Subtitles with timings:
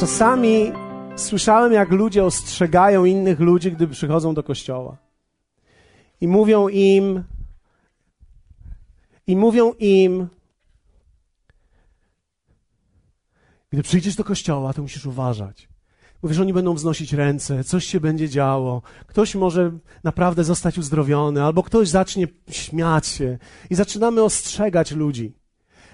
[0.00, 0.72] Czasami
[1.16, 4.96] słyszałem, jak ludzie ostrzegają innych ludzi, gdy przychodzą do kościoła.
[6.20, 7.24] I mówią im,
[9.26, 10.28] i mówią im,
[13.70, 15.68] gdy przyjdziesz do kościoła, to musisz uważać.
[16.22, 19.72] Mówisz, oni będą wznosić ręce, coś się będzie działo, ktoś może
[20.04, 23.38] naprawdę zostać uzdrowiony, albo ktoś zacznie śmiać się
[23.70, 25.32] i zaczynamy ostrzegać ludzi.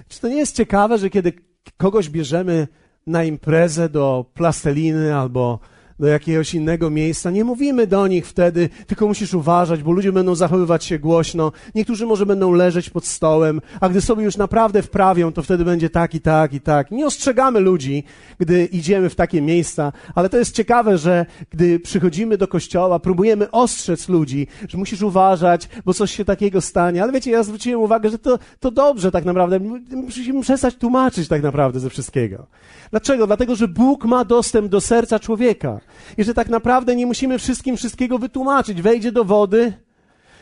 [0.09, 1.33] Czy to nie jest ciekawe, że kiedy
[1.77, 2.69] kogoś bierzemy
[3.07, 5.59] na imprezę do plasteliny albo
[5.99, 7.31] do jakiegoś innego miejsca.
[7.31, 11.53] Nie mówimy do nich wtedy, tylko musisz uważać, bo ludzie będą zachowywać się głośno.
[11.75, 15.91] Niektórzy może będą leżeć pod stołem, a gdy sobie już naprawdę wprawią, to wtedy będzie
[15.91, 16.91] tak i tak i tak.
[16.91, 18.05] Nie ostrzegamy ludzi,
[18.39, 23.51] gdy idziemy w takie miejsca, ale to jest ciekawe, że gdy przychodzimy do kościoła, próbujemy
[23.51, 27.03] ostrzec ludzi, że musisz uważać, bo coś się takiego stanie.
[27.03, 29.61] Ale wiecie, ja zwróciłem uwagę, że to, to dobrze tak naprawdę.
[29.91, 32.47] Musimy przestać tłumaczyć tak naprawdę ze wszystkiego.
[32.91, 33.27] Dlaczego?
[33.27, 35.81] Dlatego, że Bóg ma dostęp do serca człowieka.
[36.19, 38.83] I że tak naprawdę nie musimy wszystkim wszystkiego wytłumaczyć.
[38.83, 39.73] Wejdzie do wody,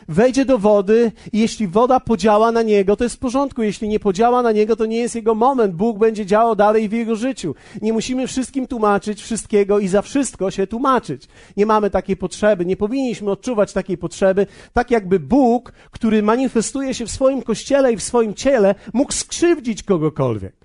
[0.07, 3.63] wejdzie do wody i jeśli woda podziała na niego, to jest w porządku.
[3.63, 5.75] Jeśli nie podziała na niego, to nie jest jego moment.
[5.75, 7.55] Bóg będzie działał dalej w jego życiu.
[7.81, 11.27] Nie musimy wszystkim tłumaczyć wszystkiego i za wszystko się tłumaczyć.
[11.57, 17.05] Nie mamy takiej potrzeby, nie powinniśmy odczuwać takiej potrzeby, tak jakby Bóg, który manifestuje się
[17.05, 20.55] w swoim kościele i w swoim ciele, mógł skrzywdzić kogokolwiek.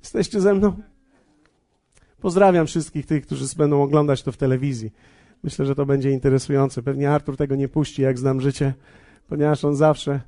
[0.00, 0.76] Jesteście ze mną?
[2.20, 4.92] Pozdrawiam wszystkich tych, którzy będą oglądać to w telewizji.
[5.42, 6.82] Myślę, że to będzie interesujące.
[6.82, 8.74] Pewnie Artur tego nie puści, jak znam życie,
[9.28, 10.20] ponieważ on zawsze,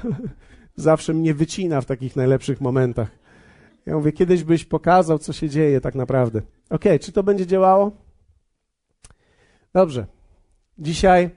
[0.76, 3.10] zawsze mnie wycina w takich najlepszych momentach.
[3.86, 6.42] Ja mówię, kiedyś byś pokazał, co się dzieje tak naprawdę.
[6.70, 7.92] Ok, czy to będzie działało?
[9.72, 10.06] Dobrze.
[10.78, 11.30] Dzisiaj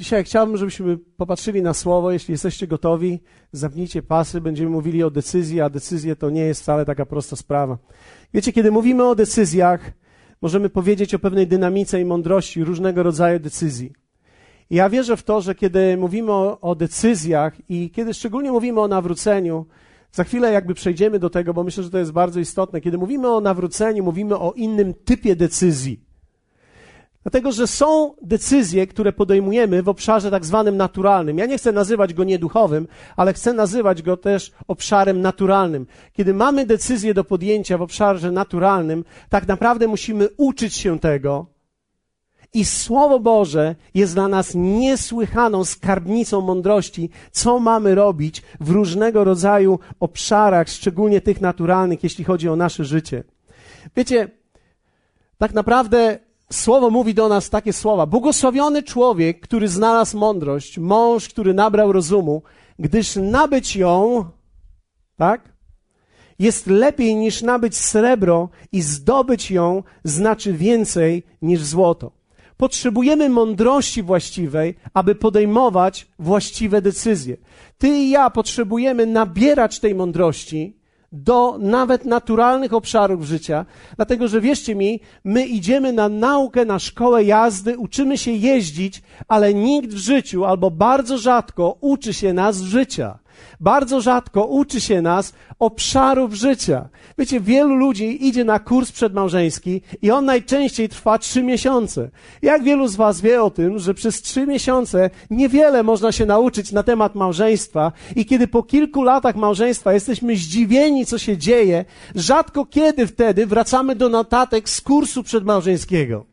[0.00, 2.10] Dzisiaj chciałbym, żebyśmy popatrzyli na słowo.
[2.10, 3.20] Jeśli jesteście gotowi,
[3.52, 4.40] zamknijcie pasy.
[4.40, 7.78] Będziemy mówili o decyzji, a decyzje to nie jest wcale taka prosta sprawa.
[8.34, 9.92] Wiecie, kiedy mówimy o decyzjach,
[10.42, 13.92] możemy powiedzieć o pewnej dynamice i mądrości różnego rodzaju decyzji.
[14.70, 18.88] Ja wierzę w to, że kiedy mówimy o, o decyzjach i kiedy szczególnie mówimy o
[18.88, 19.66] nawróceniu,
[20.12, 22.80] za chwilę jakby przejdziemy do tego, bo myślę, że to jest bardzo istotne.
[22.80, 26.09] Kiedy mówimy o nawróceniu, mówimy o innym typie decyzji.
[27.22, 31.38] Dlatego, że są decyzje, które podejmujemy w obszarze tak zwanym naturalnym.
[31.38, 35.86] Ja nie chcę nazywać go nieduchowym, ale chcę nazywać go też obszarem naturalnym.
[36.12, 41.46] Kiedy mamy decyzję do podjęcia w obszarze naturalnym, tak naprawdę musimy uczyć się tego.
[42.54, 49.78] I Słowo Boże jest dla nas niesłychaną skarbnicą mądrości, co mamy robić w różnego rodzaju
[50.00, 53.24] obszarach, szczególnie tych naturalnych, jeśli chodzi o nasze życie.
[53.96, 54.28] Wiecie,
[55.38, 56.18] tak naprawdę
[56.52, 58.06] Słowo mówi do nas takie słowa.
[58.06, 62.42] Błogosławiony człowiek, który znalazł mądrość, mąż, który nabrał rozumu,
[62.78, 64.24] gdyż nabyć ją,
[65.16, 65.52] tak?
[66.38, 72.12] Jest lepiej niż nabyć srebro i zdobyć ją znaczy więcej niż złoto.
[72.56, 77.36] Potrzebujemy mądrości właściwej, aby podejmować właściwe decyzje.
[77.78, 80.79] Ty i ja potrzebujemy nabierać tej mądrości,
[81.12, 83.66] do nawet naturalnych obszarów życia,
[83.96, 89.54] dlatego że wierzcie mi, my idziemy na naukę, na szkołę jazdy, uczymy się jeździć, ale
[89.54, 93.18] nikt w życiu albo bardzo rzadko uczy się nas życia.
[93.60, 96.88] Bardzo rzadko uczy się nas obszarów życia.
[97.18, 102.10] Wiecie, wielu ludzi idzie na kurs przedmałżeński i on najczęściej trwa trzy miesiące.
[102.42, 106.72] Jak wielu z Was wie o tym, że przez trzy miesiące niewiele można się nauczyć
[106.72, 111.84] na temat małżeństwa i kiedy po kilku latach małżeństwa jesteśmy zdziwieni, co się dzieje,
[112.14, 116.26] rzadko kiedy wtedy wracamy do notatek z kursu przedmałżeńskiego.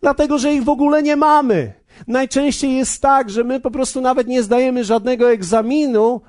[0.00, 1.72] Dlatego, że ich w ogóle nie mamy.
[2.06, 6.20] Najczęściej jest tak, że my po prostu nawet nie zdajemy żadnego egzaminu,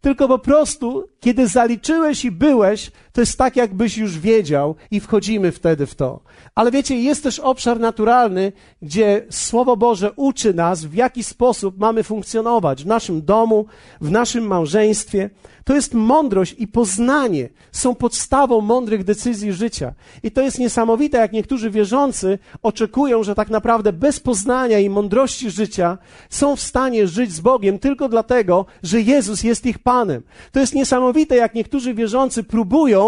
[0.00, 5.52] tylko po prostu, kiedy zaliczyłeś i byłeś, to jest tak, jakbyś już wiedział i wchodzimy
[5.52, 6.20] wtedy w to.
[6.54, 12.02] Ale wiecie, jest też obszar naturalny, gdzie Słowo Boże uczy nas, w jaki sposób mamy
[12.02, 13.66] funkcjonować w naszym domu,
[14.00, 15.30] w naszym małżeństwie.
[15.64, 19.94] To jest mądrość i poznanie są podstawą mądrych decyzji życia.
[20.22, 25.50] I to jest niesamowite, jak niektórzy wierzący oczekują, że tak naprawdę bez poznania i mądrości
[25.50, 25.98] życia
[26.30, 30.22] są w stanie żyć z Bogiem tylko dlatego, że Jezus jest ich Panem.
[30.52, 33.01] To jest niesamowite, jak niektórzy wierzący próbują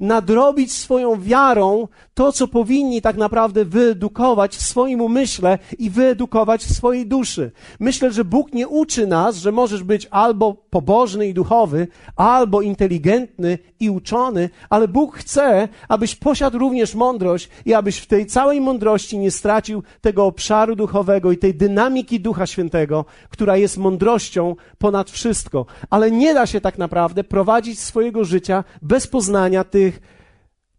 [0.00, 6.74] nadrobić swoją wiarą to, co powinni tak naprawdę wyedukować w swoim umyśle i wyedukować w
[6.74, 7.52] swojej duszy.
[7.80, 13.58] Myślę, że Bóg nie uczy nas, że możesz być albo pobożny i duchowy, albo inteligentny
[13.80, 19.18] i uczony, ale Bóg chce, abyś posiadł również mądrość i abyś w tej całej mądrości
[19.18, 25.66] nie stracił tego obszaru duchowego i tej dynamiki Ducha Świętego, która jest mądrością ponad wszystko.
[25.90, 29.33] Ale nie da się tak naprawdę prowadzić swojego życia bez poznania
[29.70, 30.00] tych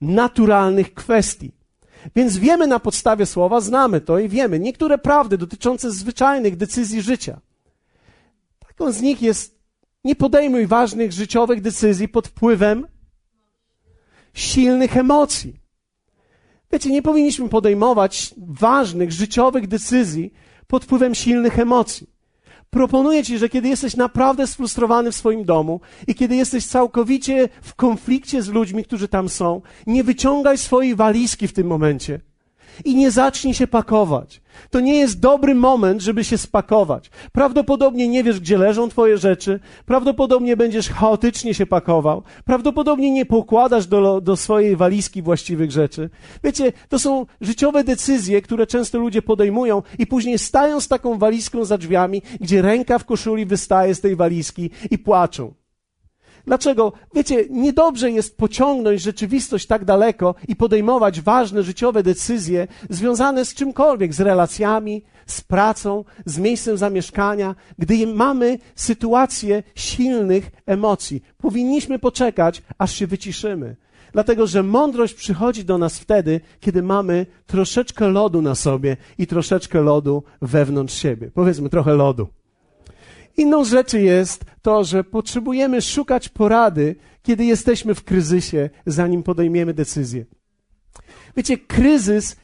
[0.01, 1.51] naturalnych kwestii.
[2.15, 7.41] Więc wiemy na podstawie słowa, znamy to i wiemy niektóre prawdy dotyczące zwyczajnych decyzji życia.
[8.67, 9.59] Taką z nich jest
[10.03, 12.87] nie podejmuj ważnych życiowych decyzji pod wpływem
[14.33, 15.59] silnych emocji.
[16.71, 20.33] Wiecie, nie powinniśmy podejmować ważnych życiowych decyzji
[20.67, 22.14] pod wpływem silnych emocji.
[22.75, 27.75] Proponuję Ci, że kiedy jesteś naprawdę sfrustrowany w swoim domu i kiedy jesteś całkowicie w
[27.75, 32.19] konflikcie z ludźmi, którzy tam są, nie wyciągaj swojej walizki w tym momencie
[32.85, 34.41] i nie zacznij się pakować.
[34.69, 37.09] To nie jest dobry moment, żeby się spakować.
[37.31, 43.87] Prawdopodobnie nie wiesz, gdzie leżą Twoje rzeczy, prawdopodobnie będziesz chaotycznie się pakował, prawdopodobnie nie pokładasz
[43.87, 46.09] do, do swojej walizki właściwych rzeczy.
[46.43, 51.65] Wiecie, to są życiowe decyzje, które często ludzie podejmują i później stają z taką walizką
[51.65, 55.64] za drzwiami, gdzie ręka w koszuli wystaje z tej walizki i płaczą.
[56.45, 56.93] Dlaczego?
[57.13, 64.13] Wiecie, niedobrze jest pociągnąć rzeczywistość tak daleko i podejmować ważne życiowe decyzje związane z czymkolwiek,
[64.13, 71.23] z relacjami, z pracą, z miejscem zamieszkania, gdy mamy sytuację silnych emocji.
[71.37, 73.75] Powinniśmy poczekać, aż się wyciszymy.
[74.13, 79.81] Dlatego, że mądrość przychodzi do nas wtedy, kiedy mamy troszeczkę lodu na sobie i troszeczkę
[79.81, 81.31] lodu wewnątrz siebie.
[81.33, 82.27] Powiedzmy trochę lodu.
[83.37, 90.25] Inną rzeczy jest to, że potrzebujemy szukać porady, kiedy jesteśmy w kryzysie, zanim podejmiemy decyzję.
[91.37, 92.35] Wiecie, kryzys,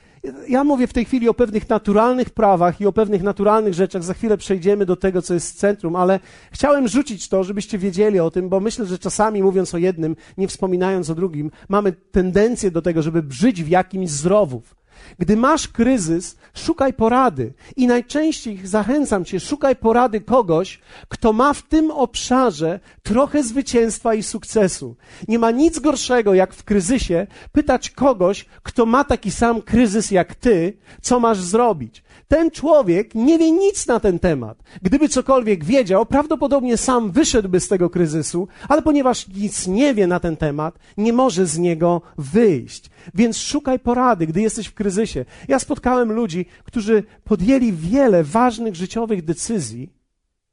[0.47, 4.13] ja mówię w tej chwili o pewnych naturalnych prawach i o pewnych naturalnych rzeczach, za
[4.13, 6.19] chwilę przejdziemy do tego, co jest centrum, ale
[6.51, 10.47] chciałem rzucić to, żebyście wiedzieli o tym, bo myślę, że czasami mówiąc o jednym, nie
[10.47, 14.80] wspominając o drugim, mamy tendencję do tego, żeby brzyć w jakimś z rowów.
[15.19, 17.53] Gdy masz kryzys, szukaj porady.
[17.75, 24.23] I najczęściej zachęcam cię, szukaj porady kogoś, kto ma w tym obszarze trochę zwycięstwa i
[24.23, 24.95] sukcesu.
[25.27, 30.35] Nie ma nic gorszego, jak w kryzysie pytać kogoś, kto ma taki sam kryzys jak
[30.35, 32.03] ty, co masz zrobić.
[32.31, 34.63] Ten człowiek nie wie nic na ten temat.
[34.81, 40.19] Gdyby cokolwiek wiedział, prawdopodobnie sam wyszedłby z tego kryzysu, ale ponieważ nic nie wie na
[40.19, 42.89] ten temat, nie może z niego wyjść.
[43.13, 45.25] Więc szukaj porady, gdy jesteś w kryzysie.
[45.47, 49.93] Ja spotkałem ludzi, którzy podjęli wiele ważnych życiowych decyzji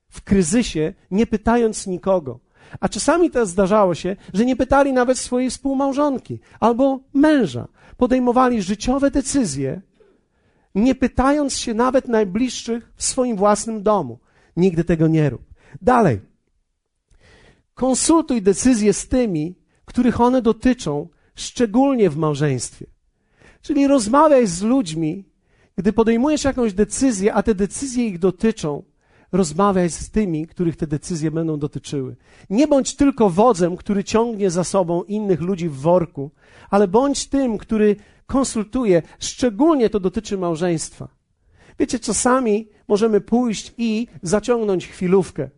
[0.08, 2.40] w kryzysie, nie pytając nikogo.
[2.80, 7.68] A czasami też zdarzało się, że nie pytali nawet swojej współmałżonki albo męża.
[7.96, 9.80] Podejmowali życiowe decyzje,
[10.78, 14.18] nie pytając się nawet najbliższych w swoim własnym domu.
[14.56, 15.42] Nigdy tego nie rób.
[15.82, 16.20] Dalej.
[17.74, 19.54] Konsultuj decyzje z tymi,
[19.84, 22.86] których one dotyczą, szczególnie w małżeństwie.
[23.62, 25.24] Czyli rozmawiaj z ludźmi,
[25.76, 28.82] gdy podejmujesz jakąś decyzję, a te decyzje ich dotyczą,
[29.32, 32.16] rozmawiaj z tymi, których te decyzje będą dotyczyły.
[32.50, 36.30] Nie bądź tylko wodzem, który ciągnie za sobą innych ludzi w worku,
[36.70, 37.96] ale bądź tym, który
[38.28, 39.02] konsultuje.
[39.18, 41.08] Szczególnie to dotyczy małżeństwa.
[41.78, 45.50] Wiecie, czasami możemy pójść i zaciągnąć chwilówkę.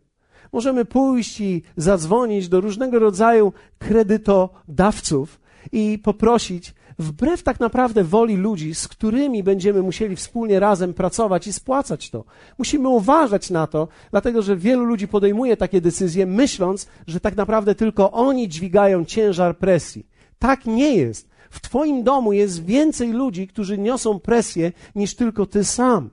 [0.52, 5.40] Możemy pójść i zadzwonić do różnego rodzaju kredytodawców
[5.72, 11.52] i poprosić, wbrew tak naprawdę woli ludzi, z którymi będziemy musieli wspólnie razem pracować i
[11.52, 12.25] spłacać to.
[12.59, 17.75] Musimy uważać na to, dlatego że wielu ludzi podejmuje takie decyzje, myśląc, że tak naprawdę
[17.75, 20.06] tylko oni dźwigają ciężar presji.
[20.38, 21.29] Tak nie jest.
[21.50, 26.11] W Twoim domu jest więcej ludzi, którzy niosą presję, niż tylko Ty sam.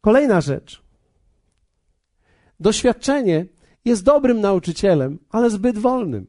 [0.00, 0.82] Kolejna rzecz.
[2.60, 3.46] Doświadczenie
[3.84, 6.26] jest dobrym nauczycielem, ale zbyt wolnym.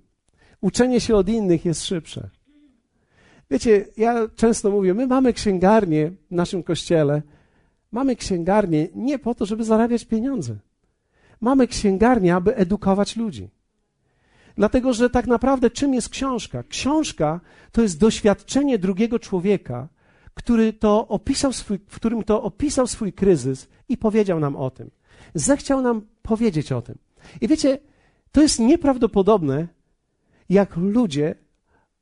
[0.61, 2.29] Uczenie się od innych jest szybsze.
[3.51, 7.21] Wiecie, ja często mówię, my mamy księgarnię w naszym kościele.
[7.91, 10.55] Mamy księgarnię nie po to, żeby zarabiać pieniądze.
[11.41, 13.49] Mamy księgarnię, aby edukować ludzi.
[14.59, 16.63] Dlatego, że tak naprawdę czym jest książka?
[16.63, 17.39] Książka
[17.71, 19.87] to jest doświadczenie drugiego człowieka,
[20.33, 24.91] który to opisał swój, w którym to opisał swój kryzys i powiedział nam o tym.
[25.33, 26.97] Zechciał nam powiedzieć o tym.
[27.41, 27.77] I wiecie,
[28.31, 29.67] to jest nieprawdopodobne,
[30.49, 31.35] jak ludzie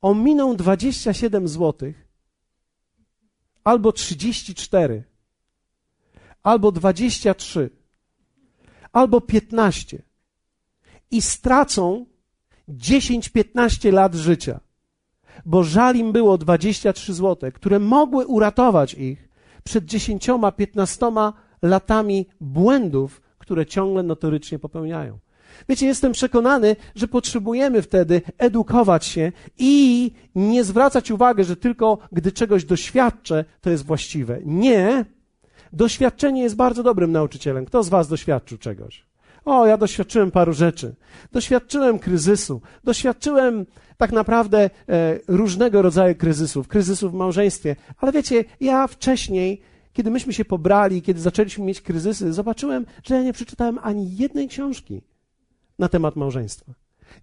[0.00, 1.92] ominą 27 zł,
[3.64, 5.04] albo 34,
[6.42, 7.70] albo 23,
[8.92, 10.02] albo 15
[11.10, 12.06] i stracą
[12.68, 14.60] 10-15 lat życia,
[15.44, 19.28] bo żal im było 23 zł, które mogły uratować ich
[19.64, 21.32] przed 10-15
[21.62, 25.18] latami błędów, które ciągle notorycznie popełniają.
[25.68, 32.32] Wiecie, jestem przekonany, że potrzebujemy wtedy edukować się i nie zwracać uwagi, że tylko gdy
[32.32, 34.38] czegoś doświadczę, to jest właściwe.
[34.44, 35.04] Nie.
[35.72, 37.64] Doświadczenie jest bardzo dobrym nauczycielem.
[37.64, 39.07] Kto z Was doświadczył czegoś?
[39.48, 40.94] O, ja doświadczyłem paru rzeczy.
[41.32, 42.60] Doświadczyłem kryzysu.
[42.84, 47.76] Doświadczyłem tak naprawdę e, różnego rodzaju kryzysów, kryzysów w małżeństwie.
[47.98, 49.60] Ale wiecie, ja wcześniej,
[49.92, 54.48] kiedy myśmy się pobrali, kiedy zaczęliśmy mieć kryzysy, zobaczyłem, że ja nie przeczytałem ani jednej
[54.48, 55.02] książki
[55.78, 56.72] na temat małżeństwa.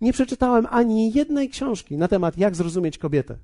[0.02, 3.38] Nie przeczytałem ani jednej książki na temat, jak zrozumieć kobietę.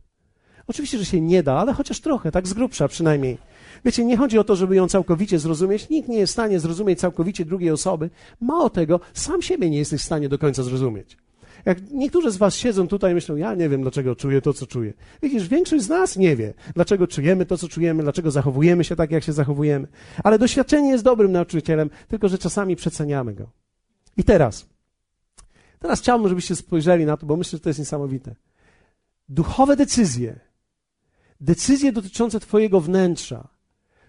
[0.68, 3.38] Oczywiście, że się nie da, ale chociaż trochę, tak z grubsza przynajmniej.
[3.86, 5.90] Wiecie, nie chodzi o to, żeby ją całkowicie zrozumieć.
[5.90, 8.10] Nikt nie jest w stanie zrozumieć całkowicie drugiej osoby.
[8.42, 11.18] Mało tego, sam siebie nie jesteś w stanie do końca zrozumieć.
[11.66, 14.68] Jak niektórzy z was siedzą tutaj i myślą, ja nie wiem, dlaczego czuję to, co
[14.68, 14.94] czuję.
[15.24, 19.12] Widzisz, większość z nas nie wie, dlaczego czujemy to, co czujemy, dlaczego zachowujemy się tak,
[19.12, 19.88] jak się zachowujemy.
[20.24, 23.50] Ale doświadczenie jest dobrym nauczycielem, tylko że czasami przeceniamy go.
[24.18, 24.66] I teraz,
[25.80, 28.36] teraz chciałbym, żebyście spojrzeli na to, bo myślę, że to jest niesamowite.
[29.30, 30.40] Duchowe decyzje,
[31.42, 33.48] decyzje dotyczące Twojego wnętrza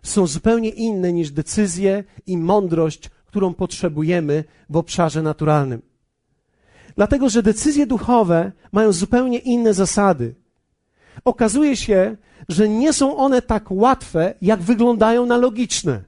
[0.03, 5.83] są zupełnie inne niż decyzje i mądrość, którą potrzebujemy w obszarze naturalnym.
[6.97, 10.35] Dlatego, że decyzje duchowe mają zupełnie inne zasady.
[11.25, 12.17] Okazuje się,
[12.49, 16.03] że nie są one tak łatwe, jak wyglądają na logiczne.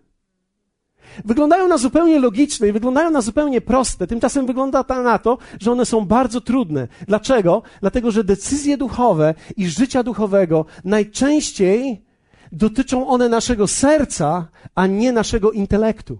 [1.24, 4.06] Wyglądają na zupełnie logiczne i wyglądają na zupełnie proste.
[4.06, 6.88] Tymczasem wygląda to na to, że one są bardzo trudne.
[7.08, 7.62] Dlaczego?
[7.80, 12.04] Dlatego, że decyzje duchowe i życia duchowego najczęściej
[12.54, 16.18] dotyczą one naszego serca, a nie naszego intelektu.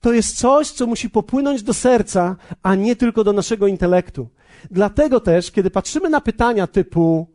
[0.00, 4.28] To jest coś, co musi popłynąć do serca, a nie tylko do naszego intelektu.
[4.70, 7.26] Dlatego też, kiedy patrzymy na pytania typu,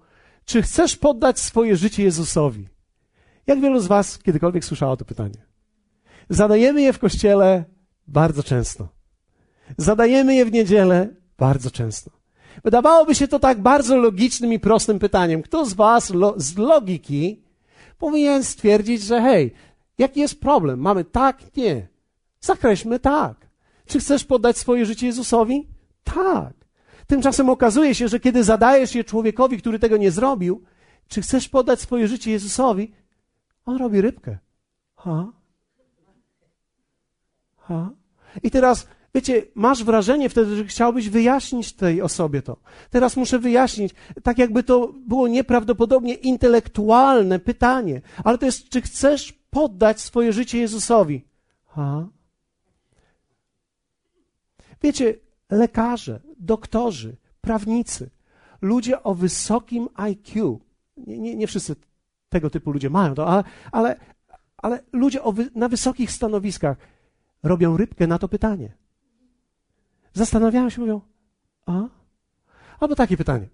[0.46, 2.68] czy chcesz poddać swoje życie Jezusowi?
[3.48, 5.46] Jak wielu z Was kiedykolwiek słyszało to pytanie?
[6.30, 7.66] Zadajemy je w kościele
[8.08, 8.88] bardzo często.
[9.78, 12.12] Zadajemy je w niedzielę bardzo często.
[12.64, 15.42] Wydawałoby się to tak bardzo logicznym i prostym pytaniem.
[15.42, 17.49] Kto z Was lo z logiki
[18.00, 19.54] powinien stwierdzić, że hej,
[19.98, 20.80] jaki jest problem?
[20.80, 21.56] Mamy tak?
[21.56, 21.88] Nie.
[22.42, 23.50] Zakreślmy tak.
[23.86, 25.68] Czy chcesz poddać swoje życie Jezusowi?
[26.04, 26.54] Tak.
[27.08, 30.64] Tymczasem okazuje się, że kiedy zadajesz je człowiekowi, który tego nie zrobił,
[31.08, 32.94] czy chcesz poddać swoje życie Jezusowi,
[33.66, 34.38] on robi rybkę.
[34.96, 35.32] Ha?
[37.58, 37.90] Ha?
[38.44, 42.58] I teraz, wiecie, masz wrażenie wtedy, że chciałbyś wyjaśnić tej osobie to.
[42.90, 49.34] Teraz muszę wyjaśnić, tak jakby to było nieprawdopodobnie intelektualne pytanie, ale to jest, czy chcesz
[49.50, 51.26] poddać swoje życie Jezusowi?
[51.66, 52.08] Ha?
[54.82, 55.16] Wiecie,
[55.50, 58.10] lekarze, doktorzy, prawnicy,
[58.62, 60.60] ludzie o wysokim IQ,
[60.98, 61.76] nie, nie, nie wszyscy
[62.30, 64.00] tego typu ludzie mają to, ale, ale,
[64.58, 66.78] ale ludzie wy, na wysokich stanowiskach
[67.44, 68.79] robią rybkę na to pytanie.
[70.20, 71.02] Zastanawiają się, mówią,
[71.66, 71.88] a?
[72.80, 73.50] Albo takie pytanie.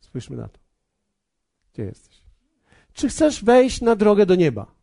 [0.00, 0.58] Spójrzmy na to.
[1.72, 2.22] Gdzie jesteś?
[2.92, 4.74] Czy chcesz wejść na drogę do nieba?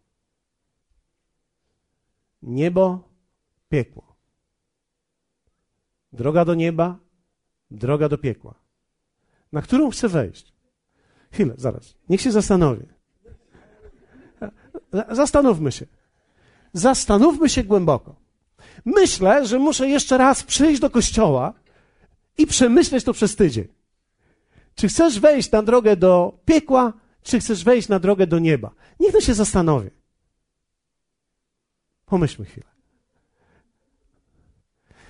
[2.42, 3.10] Niebo
[3.70, 4.16] piekło.
[6.14, 7.00] Droga do nieba,
[7.72, 8.56] droga do piekła.
[9.52, 10.54] Na którą chcę wejść?
[11.32, 11.96] Chwilę, zaraz.
[12.10, 12.86] Niech się zastanowię.
[15.22, 15.86] Zastanówmy się.
[16.74, 18.25] Zastanówmy się głęboko.
[18.86, 21.54] Myślę, że muszę jeszcze raz przyjść do kościoła
[22.38, 23.68] i przemyśleć to przez tydzień.
[24.76, 28.72] Czy chcesz wejść na drogę do piekła, czy chcesz wejść na drogę do nieba?
[29.00, 29.90] Niech to się zastanowi.
[32.06, 32.68] Pomyślmy chwilę.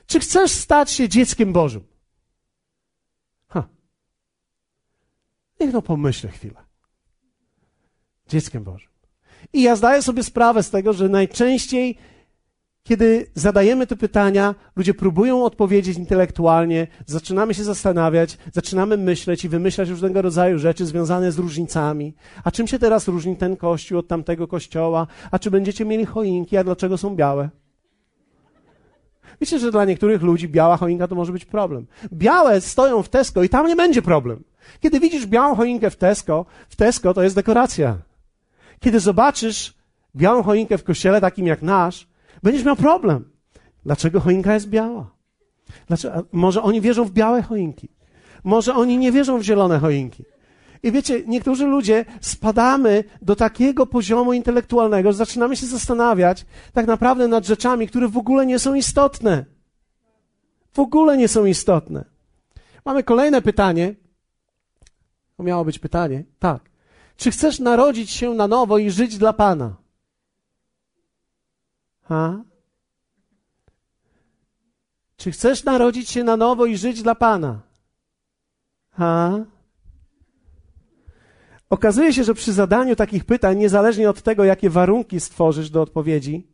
[0.08, 1.84] Czy chcesz stać się dzieckiem Bożym?
[3.48, 3.68] Ha.
[5.60, 6.64] Niech no pomyślę chwilę.
[8.28, 8.90] Dzieckiem Bożym.
[9.54, 11.98] I ja zdaję sobie sprawę z tego, że najczęściej,
[12.86, 19.90] kiedy zadajemy te pytania, ludzie próbują odpowiedzieć intelektualnie, zaczynamy się zastanawiać, zaczynamy myśleć i wymyślać
[19.90, 22.14] różnego rodzaju rzeczy związane z różnicami.
[22.44, 25.08] A czym się teraz różni ten kościół od tamtego kościoła?
[25.32, 27.50] A czy będziecie mieli choinki, a dlaczego są białe?
[29.42, 31.88] Myślę, że dla niektórych ludzi biała choinka to może być problem.
[32.14, 34.44] Białe stoją w Tesco i tam nie będzie problem.
[34.80, 37.98] Kiedy widzisz białą choinkę w Tesco, w Tesco to jest dekoracja.
[38.80, 39.74] Kiedy zobaczysz
[40.16, 42.08] białą choinkę w kościele takim jak nasz,
[42.44, 43.30] będziesz miał problem.
[43.86, 45.12] Dlaczego choinka jest biała?
[45.88, 46.24] Dlaczego?
[46.32, 47.90] Może oni wierzą w białe choinki.
[48.44, 50.24] Może oni nie wierzą w zielone choinki.
[50.84, 57.28] I wiecie, niektórzy ludzie spadamy do takiego poziomu intelektualnego, że zaczynamy się zastanawiać tak naprawdę
[57.28, 59.46] nad rzeczami, które w ogóle nie są istotne.
[60.74, 62.06] w ogóle nie są istotne.
[62.86, 63.96] Mamy kolejne pytanie.
[65.38, 66.24] To miało być pytanie.
[66.40, 66.62] Tak.
[67.18, 69.76] Czy chcesz narodzić się na nowo i żyć dla Pana?
[72.06, 72.44] Ha?
[75.18, 77.62] Czy chcesz narodzić się na nowo i żyć dla Pana?
[78.92, 79.46] Ha?
[81.70, 86.48] Okazuje się, że przy zadaniu takich pytań, niezależnie od tego, jakie warunki stworzysz do odpowiedzi,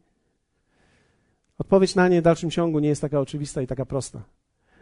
[1.57, 4.21] odpowiedź na nie w dalszym ciągu nie jest taka oczywista i taka prosta.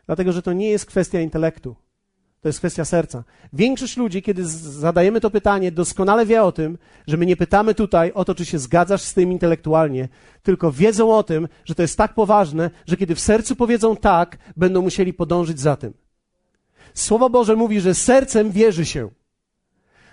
[0.06, 1.76] Dlatego, że to nie jest kwestia intelektu.
[2.42, 3.24] To jest kwestia serca.
[3.54, 6.78] Większość ludzi, kiedy zadajemy to pytanie, doskonale wie o tym,
[7.08, 10.10] że my nie pytamy tutaj o to, czy się zgadzasz z tym intelektualnie,
[10.44, 14.38] tylko wiedzą o tym, że to jest tak poważne, że kiedy w sercu powiedzą tak,
[14.58, 15.94] będą musieli podążyć za tym.
[16.94, 19.10] Słowo Boże mówi, że sercem wierzy się.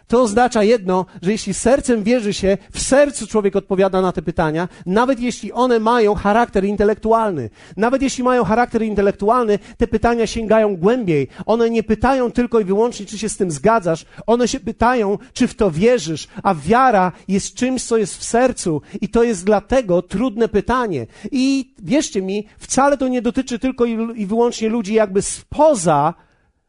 [0.09, 4.69] To oznacza jedno, że jeśli sercem wierzy się, w sercu człowiek odpowiada na te pytania,
[4.87, 7.51] nawet jeśli one mają charakter intelektualny.
[7.77, 11.29] Nawet jeśli mają charakter intelektualny, te pytania sięgają głębiej.
[11.47, 14.05] One nie pytają tylko i wyłącznie, czy się z tym zgadzasz.
[14.27, 16.29] One się pytają, czy w to wierzysz.
[16.43, 18.83] A wiara jest czymś, co jest w sercu.
[19.01, 21.07] I to jest dlatego trudne pytanie.
[21.33, 23.85] I wierzcie mi, wcale to nie dotyczy tylko
[24.15, 26.15] i wyłącznie ludzi jakby spoza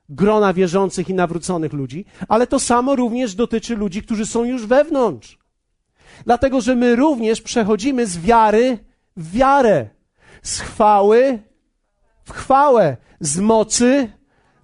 [0.10, 5.40] grona wierzących i nawróconych ludzi, ale to samo również dotyczy ludzi, którzy są już wewnątrz.
[6.26, 8.78] Dlatego, że my również przechodzimy z wiary
[9.18, 9.90] w wiarę,
[10.44, 11.40] z chwały
[12.28, 14.12] w chwałę, z mocy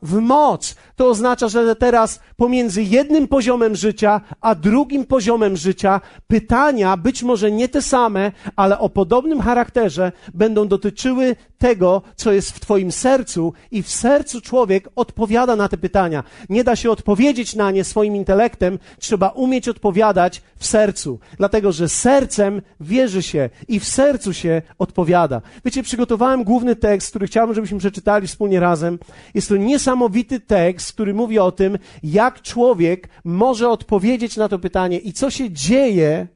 [0.02, 0.76] w moc.
[0.96, 7.52] To oznacza, że teraz pomiędzy jednym poziomem życia a drugim poziomem życia pytania, być może
[7.52, 13.54] nie te same, ale o podobnym charakterze, będą dotyczyły tego, co jest w Twoim sercu,
[13.72, 16.24] i w sercu człowiek odpowiada na te pytania.
[16.50, 21.90] Nie da się odpowiedzieć na nie swoim intelektem, trzeba umieć odpowiadać w sercu, dlatego że
[21.90, 25.42] sercem wierzy się i w sercu się odpowiada.
[25.66, 29.00] Wiecie, przygotowałem główny tekst, który chciałbym, żebyśmy przeczytali wspólnie razem.
[29.34, 34.98] Jest to niesamowity tekst, który mówi o tym, jak człowiek może odpowiedzieć na to pytanie
[34.98, 36.28] i co się dzieje,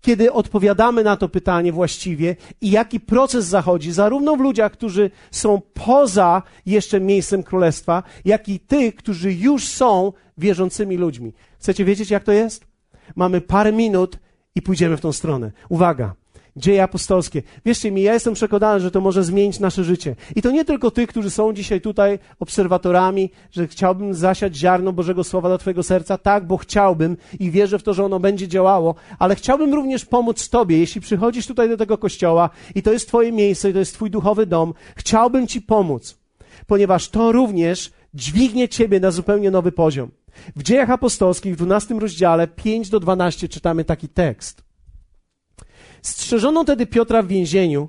[0.00, 5.60] kiedy odpowiadamy na to pytanie właściwie i jaki proces zachodzi, zarówno w ludziach, którzy są
[5.74, 11.32] poza jeszcze miejscem królestwa, jak i tych, którzy już są wierzącymi ludźmi.
[11.58, 12.66] Chcecie wiedzieć, jak to jest?
[13.16, 14.18] Mamy parę minut
[14.54, 15.52] i pójdziemy w tą stronę.
[15.68, 16.14] Uwaga.
[16.56, 17.42] Dzieje apostolskie.
[17.64, 20.16] Wierzcie mi, ja jestem przekonany, że to może zmienić nasze życie.
[20.36, 25.24] I to nie tylko tych, którzy są dzisiaj tutaj obserwatorami, że chciałbym zasiać ziarno Bożego
[25.24, 26.18] Słowa do Twojego serca.
[26.18, 30.48] Tak, bo chciałbym i wierzę w to, że ono będzie działało, ale chciałbym również pomóc
[30.48, 33.94] Tobie, jeśli przychodzisz tutaj do tego kościoła i to jest Twoje miejsce, i to jest
[33.94, 36.18] Twój duchowy dom, chciałbym Ci pomóc,
[36.66, 40.10] ponieważ to również dźwignie Ciebie na zupełnie nowy poziom.
[40.56, 44.65] W Dziejach Apostolskich w 12 rozdziale 5 do 12 czytamy taki tekst.
[46.06, 47.88] Strzeżono tedy Piotra w więzieniu.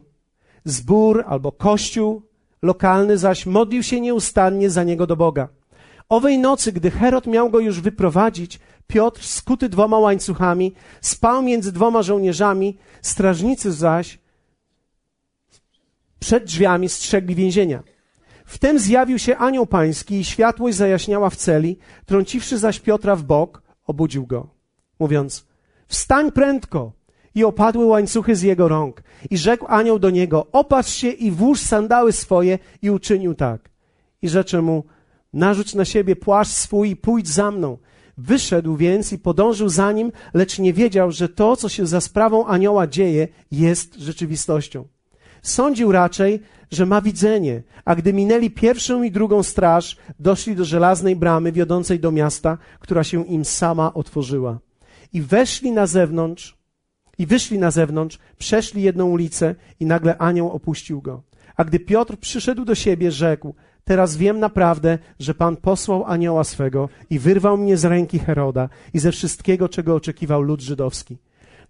[0.66, 2.22] Zbór albo kościół
[2.62, 5.50] lokalny zaś modlił się nieustannie za niego do Boga.
[6.10, 12.04] Owej nocy, gdy Herod miał go już wyprowadzić, Piotr, skuty dwoma łańcuchami, spał między dwoma
[12.04, 14.20] żołnierzami, strażnicy zaś
[16.20, 17.84] przed drzwiami strzegli więzienia.
[18.46, 23.62] Wtem zjawił się anioł pański i światłość zajaśniała w celi, trąciwszy zaś Piotra w bok,
[23.88, 24.50] obudził go,
[25.00, 25.46] mówiąc,
[25.88, 26.97] wstań prędko!
[27.38, 29.04] I opadły łańcuchy z jego rąk.
[29.30, 33.70] I rzekł anioł do niego, opatrz się i włóż sandały swoje i uczynił tak.
[34.22, 34.84] I rzecze mu,
[35.34, 37.78] narzuć na siebie płaszcz swój i pójdź za mną.
[38.18, 42.46] Wyszedł więc i podążył za nim, lecz nie wiedział, że to, co się za sprawą
[42.46, 44.88] anioła dzieje, jest rzeczywistością.
[45.42, 46.40] Sądził raczej,
[46.72, 52.00] że ma widzenie, a gdy minęli pierwszą i drugą straż, doszli do żelaznej bramy wiodącej
[52.00, 54.60] do miasta, która się im sama otworzyła.
[55.14, 56.57] I weszli na zewnątrz,
[57.18, 61.22] i wyszli na zewnątrz, przeszli jedną ulicę i nagle anioł opuścił go.
[61.56, 63.54] A gdy Piotr przyszedł do siebie, rzekł,
[63.84, 69.00] teraz wiem naprawdę, że Pan posłał anioła swego i wyrwał mnie z ręki Heroda i
[69.00, 71.18] ze wszystkiego, czego oczekiwał lud żydowski.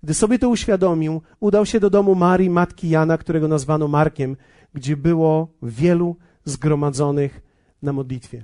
[0.03, 4.35] Gdy sobie to uświadomił, udał się do domu Marii, matki Jana, którego nazwano Markiem,
[4.73, 7.41] gdzie było wielu zgromadzonych
[7.81, 8.43] na modlitwie.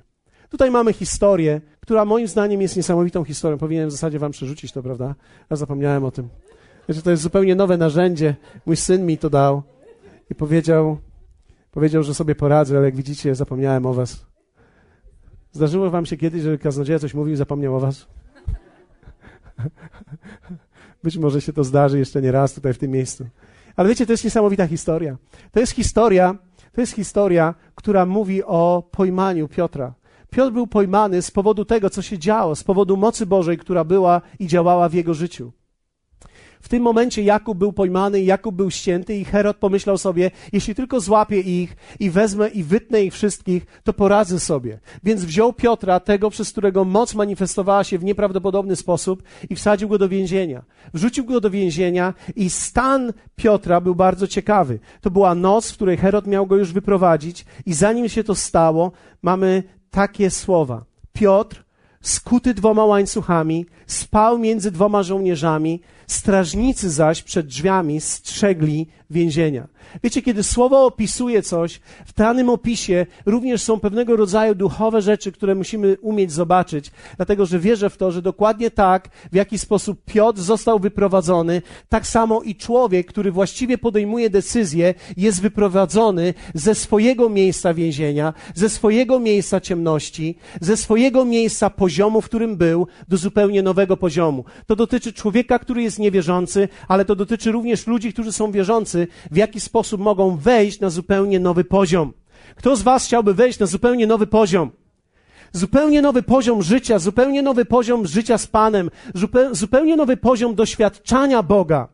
[0.50, 3.58] Tutaj mamy historię, która moim zdaniem jest niesamowitą historią.
[3.58, 5.16] Powinienem w zasadzie wam przerzucić to, prawda?
[5.50, 6.30] Ja zapomniałem o tym.
[6.90, 8.36] Że to jest zupełnie nowe narzędzie.
[8.66, 9.64] Mój syn mi to dał
[10.30, 10.98] i powiedział,
[11.72, 14.26] powiedział, że sobie poradzę, ale jak widzicie, zapomniałem o was.
[15.52, 18.08] Zdarzyło wam się kiedyś, że kaznodzieja coś mówił i zapomniał o was?
[21.04, 23.26] Być może się to zdarzy jeszcze nie raz tutaj w tym miejscu.
[23.76, 25.18] Ale wiecie, to jest niesamowita historia.
[25.52, 26.36] To jest historia,
[26.72, 29.94] to jest historia, która mówi o pojmaniu Piotra.
[30.30, 34.22] Piotr był pojmany z powodu tego, co się działo, z powodu mocy Bożej, która była
[34.40, 35.52] i działała w jego życiu.
[36.64, 41.00] W tym momencie Jakub był pojmany, Jakub był ścięty i Herod pomyślał sobie, jeśli tylko
[41.00, 44.80] złapię ich i wezmę i wytnę ich wszystkich, to poradzę sobie.
[45.04, 49.98] Więc wziął Piotra, tego, przez którego moc manifestowała się w nieprawdopodobny sposób i wsadził go
[49.98, 50.64] do więzienia.
[50.94, 54.80] Wrzucił go do więzienia i stan Piotra był bardzo ciekawy.
[55.02, 58.92] To była noc, w której Herod miał go już wyprowadzić i zanim się to stało,
[59.22, 60.86] mamy takie słowa.
[61.14, 61.64] Piotr,
[62.02, 69.68] skuty dwoma łańcuchami, spał między dwoma żołnierzami, strażnicy zaś przed drzwiami strzegli więzienia.
[70.04, 75.56] Wiecie, kiedy słowo opisuje coś, w danym opisie również są pewnego rodzaju duchowe rzeczy, które
[75.56, 80.42] musimy umieć zobaczyć, dlatego że wierzę w to, że dokładnie tak, w jaki sposób Piotr
[80.42, 87.74] został wyprowadzony, tak samo i człowiek, który właściwie podejmuje decyzję, jest wyprowadzony ze swojego miejsca
[87.74, 93.98] więzienia, ze swojego miejsca ciemności, ze swojego miejsca poziomu, w którym był, do zupełnie nowego
[93.98, 94.46] poziomu.
[94.68, 99.38] To dotyczy człowieka, który jest niewierzący, ale to dotyczy również ludzi, którzy są wierzący, w
[99.38, 102.14] jaki sposób mogą wejść na zupełnie nowy poziom.
[102.56, 104.72] Kto z Was chciałby wejść na zupełnie nowy poziom?
[105.52, 108.90] Zupełnie nowy poziom życia, zupełnie nowy poziom życia z Panem,
[109.52, 111.88] zupełnie nowy poziom doświadczania Boga.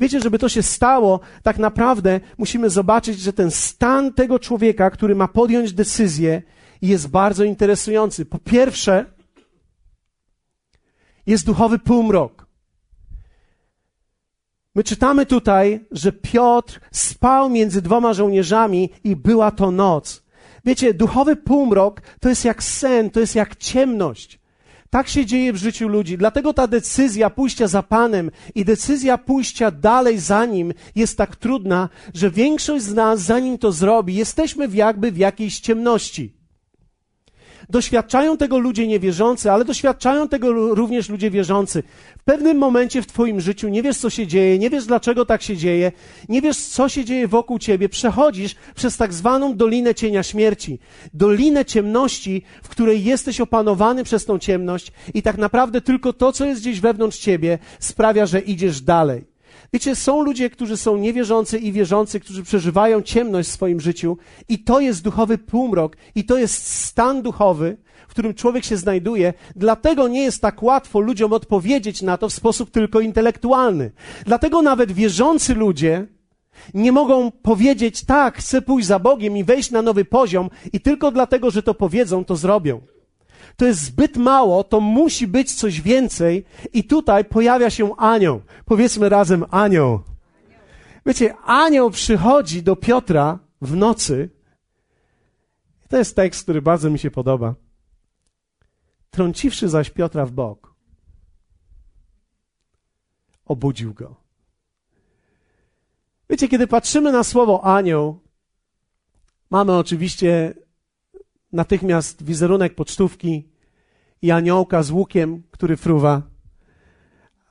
[0.00, 5.14] Wiecie, żeby to się stało, tak naprawdę musimy zobaczyć, że ten stan tego człowieka, który
[5.14, 6.42] ma podjąć decyzję,
[6.82, 8.26] jest bardzo interesujący.
[8.26, 9.04] Po pierwsze,
[11.26, 12.43] jest duchowy półmrok.
[14.74, 20.22] My czytamy tutaj, że Piotr spał między dwoma żołnierzami i była to noc.
[20.64, 24.38] Wiecie, duchowy półmrok to jest jak sen, to jest jak ciemność.
[24.90, 26.18] Tak się dzieje w życiu ludzi.
[26.18, 31.88] Dlatego ta decyzja pójścia za Panem i decyzja pójścia dalej za Nim jest tak trudna,
[32.14, 36.43] że większość z nas, zanim to zrobi, jesteśmy w jakby w jakiejś ciemności.
[37.70, 41.82] Doświadczają tego ludzie niewierzący, ale doświadczają tego również ludzie wierzący.
[42.18, 45.42] W pewnym momencie w Twoim życiu nie wiesz, co się dzieje, nie wiesz, dlaczego tak
[45.42, 45.92] się dzieje,
[46.28, 47.88] nie wiesz, co się dzieje wokół Ciebie.
[47.88, 50.78] Przechodzisz przez tak zwaną dolinę cienia śmierci,
[51.14, 56.44] dolinę ciemności, w której jesteś opanowany przez tą ciemność i tak naprawdę tylko to, co
[56.44, 59.33] jest gdzieś wewnątrz Ciebie, sprawia, że idziesz dalej.
[59.74, 64.16] Wiecie, są ludzie, którzy są niewierzący i wierzący, którzy przeżywają ciemność w swoim życiu
[64.48, 67.76] i to jest duchowy półmrok i to jest stan duchowy,
[68.08, 69.34] w którym człowiek się znajduje.
[69.56, 73.92] Dlatego nie jest tak łatwo ludziom odpowiedzieć na to w sposób tylko intelektualny.
[74.26, 76.06] Dlatego nawet wierzący ludzie
[76.74, 81.10] nie mogą powiedzieć tak, chcę pójść za Bogiem i wejść na nowy poziom i tylko
[81.10, 82.80] dlatego, że to powiedzą, to zrobią
[83.56, 86.44] to jest zbyt mało, to musi być coś więcej.
[86.72, 88.40] I tutaj pojawia się anioł.
[88.64, 90.00] Powiedzmy razem anioł.
[91.06, 94.30] Wiecie, anioł przychodzi do Piotra w nocy.
[95.88, 97.54] To jest tekst, który bardzo mi się podoba.
[99.10, 100.74] Trąciwszy zaś Piotra w bok,
[103.44, 104.16] obudził go.
[106.30, 108.20] Wiecie, kiedy patrzymy na słowo anioł,
[109.50, 110.54] mamy oczywiście
[111.54, 113.48] natychmiast wizerunek pocztówki
[114.22, 116.22] i aniołka z łukiem, który fruwa,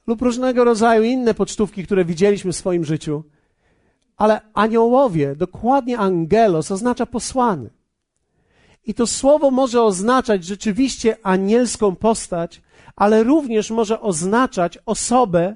[0.08, 3.24] lub różnego rodzaju inne pocztówki, które widzieliśmy w swoim życiu.
[4.18, 7.70] Ale aniołowie, dokładnie angelos, oznacza posłany.
[8.86, 12.62] I to słowo może oznaczać rzeczywiście anielską postać,
[12.96, 15.56] ale również może oznaczać osobę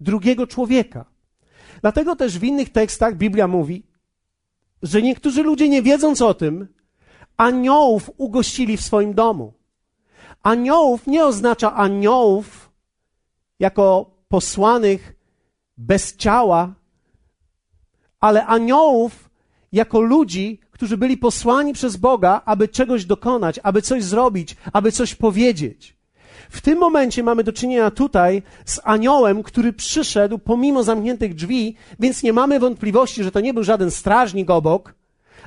[0.00, 1.04] drugiego człowieka.
[1.80, 3.82] Dlatego też w innych tekstach Biblia mówi,
[4.82, 6.68] że niektórzy ludzie, nie wiedząc o tym,
[7.36, 9.52] aniołów ugościli w swoim domu.
[10.42, 12.70] Aniołów nie oznacza aniołów
[13.58, 15.14] jako posłanych
[15.76, 16.74] bez ciała,
[18.20, 19.30] ale aniołów
[19.72, 25.14] jako ludzi, którzy byli posłani przez Boga, aby czegoś dokonać, aby coś zrobić, aby coś
[25.14, 25.96] powiedzieć.
[26.50, 32.22] W tym momencie mamy do czynienia tutaj z aniołem, który przyszedł pomimo zamkniętych drzwi, więc
[32.22, 34.94] nie mamy wątpliwości, że to nie był żaden strażnik obok,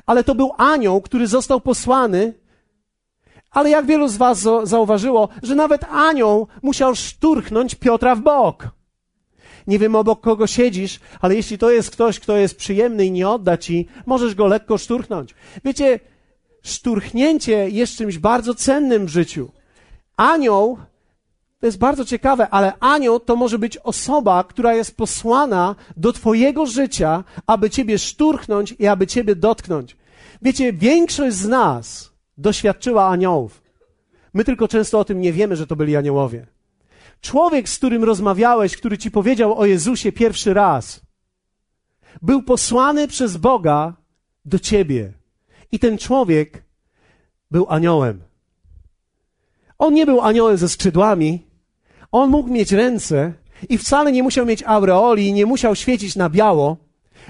[0.08, 2.34] ale to był anioł, który został posłany.
[3.50, 8.68] Ale jak wielu z Was zauważyło, że nawet anioł musiał szturchnąć Piotra w bok.
[9.66, 13.28] Nie wiem obok kogo siedzisz, ale jeśli to jest ktoś, kto jest przyjemny i nie
[13.28, 15.34] odda ci, możesz go lekko szturchnąć.
[15.64, 16.00] Wiecie,
[16.62, 19.50] szturchnięcie jest czymś bardzo cennym w życiu.
[20.16, 20.78] Anioł
[21.60, 26.66] to jest bardzo ciekawe, ale anioł to może być osoba, która jest posłana do Twojego
[26.66, 29.96] życia, aby Ciebie szturchnąć i aby Ciebie dotknąć.
[30.42, 33.62] Wiecie, większość z nas doświadczyła aniołów.
[34.34, 36.46] My tylko często o tym nie wiemy, że to byli aniołowie.
[37.20, 41.00] Człowiek, z którym rozmawiałeś, który ci powiedział o Jezusie pierwszy raz,
[42.22, 43.96] był posłany przez Boga
[44.44, 45.12] do ciebie.
[45.72, 46.64] I ten człowiek
[47.50, 48.22] był aniołem.
[49.78, 51.46] On nie był aniołem ze skrzydłami,
[52.12, 53.34] on mógł mieć ręce,
[53.68, 56.76] I wcale nie musiał mieć aureoli i nie musiał świecić na biało,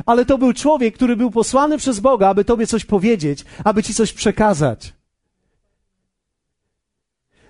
[0.06, 3.94] ale to był człowiek, który był posłany przez Boga, aby tobie coś powiedzieć, aby ci
[3.94, 4.92] coś przekazać.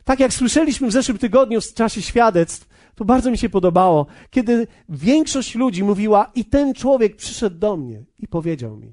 [0.05, 4.67] Tak jak słyszeliśmy w zeszłym tygodniu w czasie świadectw, to bardzo mi się podobało, kiedy
[4.89, 8.93] większość ludzi mówiła, i ten człowiek przyszedł do mnie i powiedział mi.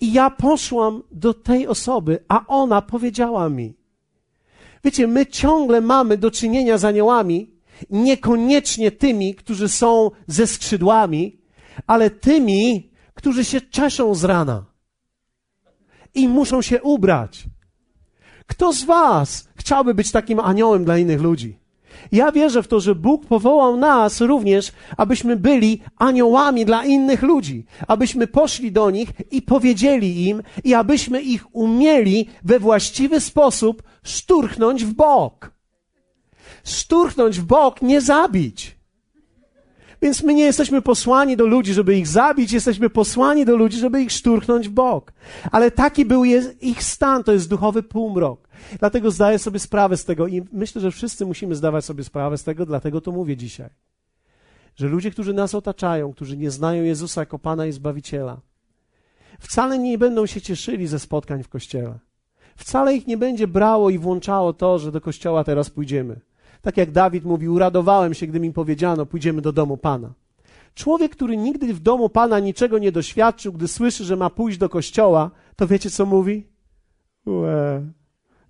[0.00, 3.74] I ja poszłam do tej osoby, a ona powiedziała mi.
[4.84, 7.50] Wiecie, my ciągle mamy do czynienia z aniołami,
[7.90, 11.41] niekoniecznie tymi, którzy są ze skrzydłami,
[11.86, 14.64] ale tymi, którzy się czeszą z rana
[16.14, 17.44] i muszą się ubrać.
[18.46, 21.62] Kto z Was chciałby być takim aniołem dla innych ludzi?
[22.12, 27.66] Ja wierzę w to, że Bóg powołał nas również, abyśmy byli aniołami dla innych ludzi,
[27.88, 34.84] abyśmy poszli do nich i powiedzieli im, i abyśmy ich umieli we właściwy sposób szturchnąć
[34.84, 35.52] w bok.
[36.64, 38.76] Szturchnąć w bok, nie zabić.
[40.02, 44.02] Więc my nie jesteśmy posłani do ludzi, żeby ich zabić, jesteśmy posłani do ludzi, żeby
[44.02, 45.12] ich szturchnąć w bok.
[45.52, 46.24] Ale taki był
[46.60, 48.48] ich stan, to jest duchowy półmrok.
[48.78, 52.44] Dlatego zdaję sobie sprawę z tego i myślę, że wszyscy musimy zdawać sobie sprawę z
[52.44, 53.70] tego, dlatego to mówię dzisiaj.
[54.76, 58.40] Że ludzie, którzy nas otaczają, którzy nie znają Jezusa jako Pana i Zbawiciela,
[59.40, 61.98] wcale nie będą się cieszyli ze spotkań w kościele.
[62.56, 66.20] Wcale ich nie będzie brało i włączało to, że do kościoła teraz pójdziemy.
[66.62, 70.12] Tak jak Dawid mówił, uradowałem się, gdy mi powiedziano, pójdziemy do domu Pana.
[70.74, 74.68] Człowiek, który nigdy w domu Pana niczego nie doświadczył, gdy słyszy, że ma pójść do
[74.68, 76.46] kościoła, to wiecie co mówi?
[77.26, 77.82] Łe,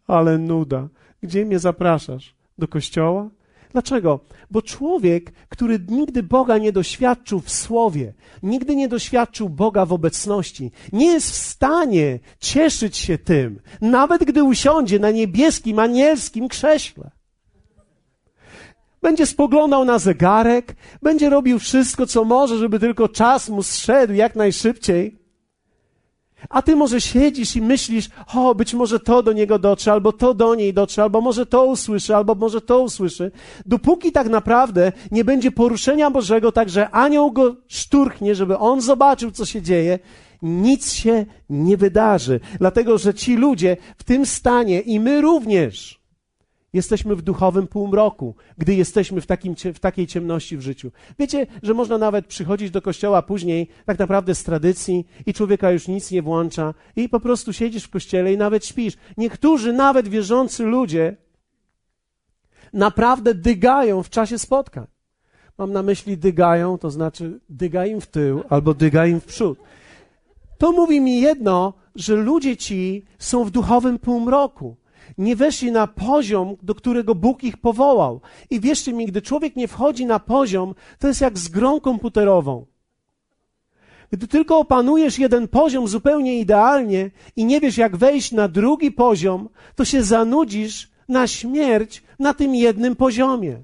[0.07, 0.89] ale nuda.
[1.23, 2.35] Gdzie mnie zapraszasz?
[2.59, 3.31] Do kościoła?
[3.73, 4.21] Dlaczego?
[4.51, 10.71] Bo człowiek, który nigdy Boga nie doświadczył w słowie, nigdy nie doświadczył Boga w obecności,
[10.93, 17.11] nie jest w stanie cieszyć się tym, nawet gdy usiądzie na niebieskim, anielskim krześle.
[19.03, 24.37] Będzie spoglądał na zegarek, będzie robił wszystko, co może, żeby tylko czas mu zszedł jak
[24.37, 25.23] najszybciej.
[26.49, 30.35] A ty może siedzisz i myślisz, o, być może to do niego dotrze, albo to
[30.35, 33.31] do niej dotrze, albo może to usłyszy, albo może to usłyszy.
[33.67, 39.31] Dopóki tak naprawdę nie będzie poruszenia Bożego, tak że anioł go szturchnie, żeby on zobaczył,
[39.31, 39.99] co się dzieje,
[40.43, 42.41] nic się nie wydarzy.
[42.59, 46.02] Dlatego, że ci ludzie w tym stanie i my również,
[46.73, 50.91] Jesteśmy w duchowym półmroku, gdy jesteśmy w, takim, w takiej ciemności w życiu.
[51.19, 55.89] Wiecie, że można nawet przychodzić do kościoła później, tak naprawdę z tradycji, i człowieka już
[55.89, 58.95] nic nie włącza, i po prostu siedzisz w kościele i nawet śpisz.
[59.17, 61.17] Niektórzy, nawet wierzący ludzie,
[62.73, 64.87] naprawdę dygają w czasie spotkań.
[65.59, 69.59] Mam na myśli dygają, to znaczy dyga im w tył albo dyga im w przód.
[70.59, 74.77] To mówi mi jedno, że ludzie ci są w duchowym półmroku
[75.19, 78.21] nie weszli na poziom, do którego Bóg ich powołał.
[78.51, 82.67] I wierzcie mi, gdy człowiek nie wchodzi na poziom, to jest jak z grą komputerową.
[84.13, 89.49] Gdy tylko opanujesz jeden poziom zupełnie idealnie i nie wiesz, jak wejść na drugi poziom,
[89.75, 93.63] to się zanudzisz na śmierć na tym jednym poziomie.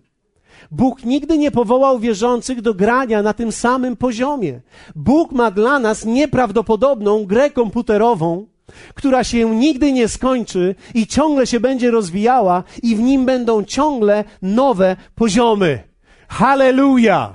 [0.70, 4.61] Bóg nigdy nie powołał wierzących do grania na tym samym poziomie.
[4.96, 8.46] Bóg ma dla nas nieprawdopodobną grę komputerową,
[8.94, 14.24] która się nigdy nie skończy i ciągle się będzie rozwijała i w nim będą ciągle
[14.42, 15.83] nowe poziomy.
[16.28, 17.35] Halleluja!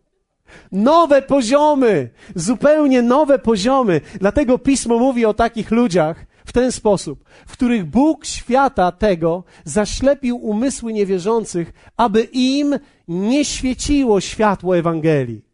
[0.73, 4.01] nowe poziomy, zupełnie nowe poziomy.
[4.21, 10.37] Dlatego pismo mówi o takich ludziach w ten sposób, w których Bóg świata tego zaślepił
[10.37, 12.79] umysły niewierzących, aby im
[13.09, 15.46] nie świeciło światło Ewangelii.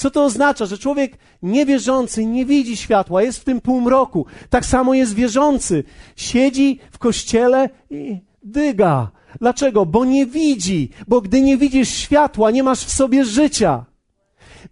[0.00, 0.66] Co to oznacza?
[0.66, 4.26] Że człowiek niewierzący nie widzi światła, jest w tym półmroku.
[4.50, 5.84] Tak samo jest wierzący.
[6.16, 9.10] Siedzi w kościele i dyga.
[9.40, 9.86] Dlaczego?
[9.86, 10.90] Bo nie widzi.
[11.08, 13.84] Bo gdy nie widzisz światła, nie masz w sobie życia.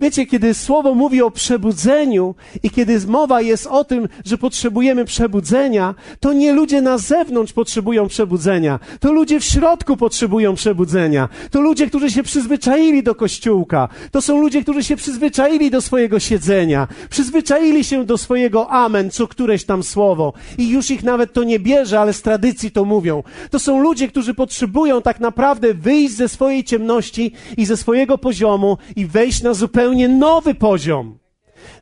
[0.01, 5.95] Wiecie, kiedy słowo mówi o przebudzeniu i kiedy mowa jest o tym, że potrzebujemy przebudzenia,
[6.21, 11.29] to nie ludzie na zewnątrz potrzebują przebudzenia, to ludzie w środku potrzebują przebudzenia.
[11.51, 13.89] To ludzie, którzy się przyzwyczaili do kościółka.
[14.11, 19.27] To są ludzie, którzy się przyzwyczaili do swojego siedzenia, przyzwyczaili się do swojego amen, co
[19.27, 20.33] któreś tam słowo.
[20.59, 23.23] I już ich nawet to nie bierze, ale z tradycji to mówią.
[23.51, 28.79] To są ludzie, którzy potrzebują tak naprawdę wyjść ze swojej ciemności i ze swojego poziomu
[28.97, 31.19] i wejść na zupełnie zupełnie nowy poziom.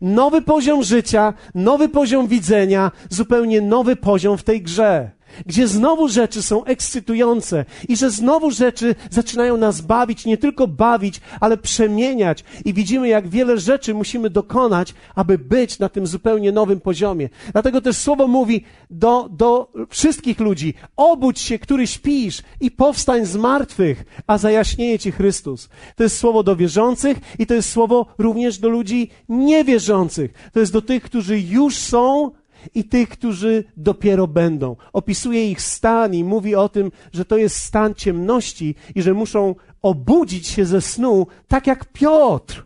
[0.00, 5.10] Nowy poziom życia, nowy poziom widzenia, zupełnie nowy poziom w tej grze.
[5.46, 11.20] Gdzie znowu rzeczy są ekscytujące i że znowu rzeczy zaczynają nas bawić, nie tylko bawić,
[11.40, 12.44] ale przemieniać.
[12.64, 17.28] I widzimy, jak wiele rzeczy musimy dokonać, aby być na tym zupełnie nowym poziomie.
[17.52, 23.36] Dlatego też słowo mówi do, do wszystkich ludzi: obudź się, który śpisz i powstań z
[23.36, 25.68] martwych, a zajaśnieje ci Chrystus.
[25.96, 30.50] To jest słowo do wierzących i to jest słowo również do ludzi niewierzących.
[30.52, 32.30] To jest do tych, którzy już są
[32.74, 34.76] i tych, którzy dopiero będą.
[34.92, 39.54] Opisuje ich stan i mówi o tym, że to jest stan ciemności i że muszą
[39.82, 42.64] obudzić się ze snu, tak jak Piotr.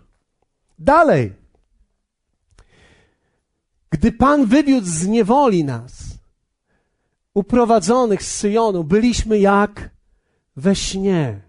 [0.79, 1.33] Dalej.
[3.91, 6.19] Gdy Pan wywiódł z niewoli nas,
[7.35, 9.91] uprowadzonych z Syjonu, byliśmy jak
[10.57, 11.41] we śnie.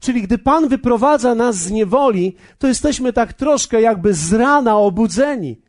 [0.00, 5.60] Czyli gdy Pan wyprowadza nas z niewoli, to jesteśmy tak troszkę jakby z rana obudzeni.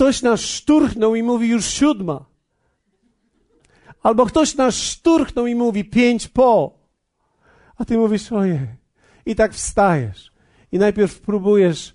[0.00, 2.24] Ktoś nas szturchnął i mówi już siódma.
[4.02, 6.78] Albo ktoś nas szturchnął i mówi pięć po.
[7.76, 8.60] A ty mówisz ojej.
[9.26, 10.32] I tak wstajesz.
[10.72, 11.94] I najpierw próbujesz,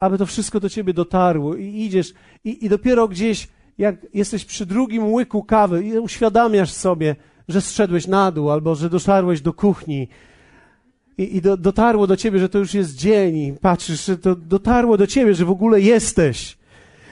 [0.00, 1.56] aby to wszystko do ciebie dotarło.
[1.56, 2.14] I idziesz.
[2.44, 7.16] I, i dopiero gdzieś, jak jesteś przy drugim łyku kawy, i uświadamiasz sobie,
[7.48, 10.08] że zszedłeś na dół, albo że doszarłeś do kuchni,
[11.18, 14.36] i, i do, dotarło do ciebie, że to już jest dzień, i patrzysz, że to
[14.36, 16.58] dotarło do ciebie, że w ogóle jesteś,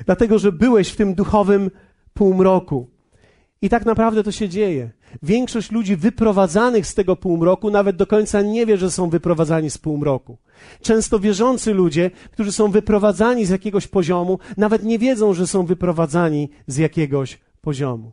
[0.06, 1.70] dlatego że byłeś w tym duchowym
[2.14, 2.86] półmroku.
[3.62, 4.90] I tak naprawdę to się dzieje.
[5.22, 9.78] Większość ludzi wyprowadzanych z tego półmroku nawet do końca nie wie, że są wyprowadzani z
[9.78, 10.38] półmroku.
[10.82, 16.50] Często wierzący ludzie, którzy są wyprowadzani z jakiegoś poziomu, nawet nie wiedzą, że są wyprowadzani
[16.66, 18.12] z jakiegoś poziomu.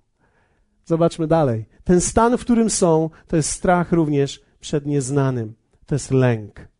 [0.85, 1.65] Zobaczmy dalej.
[1.83, 5.53] Ten stan, w którym są, to jest strach również przed nieznanym
[5.91, 6.70] to jest lęk.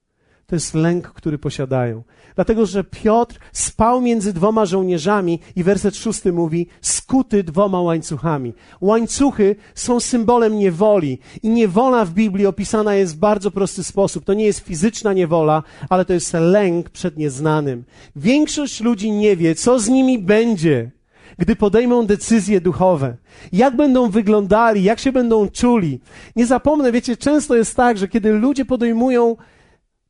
[0.52, 2.04] To jest lęk, który posiadają.
[2.36, 8.54] Dlatego, że Piotr spał między dwoma żołnierzami i werset szósty mówi, skuty dwoma łańcuchami.
[8.82, 14.26] Łańcuchy są symbolem niewoli i niewola w Biblii opisana jest w bardzo prosty sposób.
[14.26, 17.84] To nie jest fizyczna niewola, ale to jest lęk przed nieznanym.
[18.16, 20.92] Większość ludzi nie wie, co z nimi będzie,
[21.38, 23.18] gdy podejmą decyzje duchowe.
[23.54, 26.00] Jak będą wyglądali, jak się będą czuli.
[26.36, 29.36] Nie zapomnę, wiecie, często jest tak, że kiedy ludzie podejmują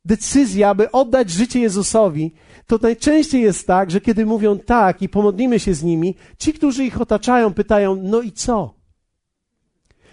[0.04, 2.34] decyzję, aby oddać życie Jezusowi,
[2.66, 6.84] to najczęściej jest tak, że kiedy mówią tak i pomodlimy się z nimi, ci, którzy
[6.84, 8.74] ich otaczają, pytają: No i co?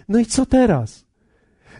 [0.08, 1.04] No i co teraz?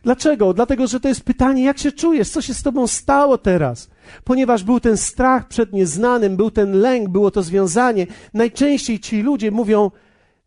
[0.02, 0.54] Dlaczego?
[0.54, 3.90] Dlatego, że to jest pytanie, jak się czujesz, co się z tobą stało teraz?
[4.24, 8.06] Ponieważ był ten strach przed nieznanym, był ten lęk, było to związanie.
[8.34, 9.90] Najczęściej ci ludzie mówią,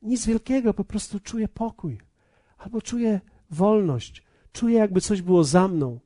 [0.02, 1.98] nic wielkiego, po prostu czuję pokój.
[2.58, 4.24] Albo czuję wolność,
[4.54, 6.00] czuję jakby coś było za mną.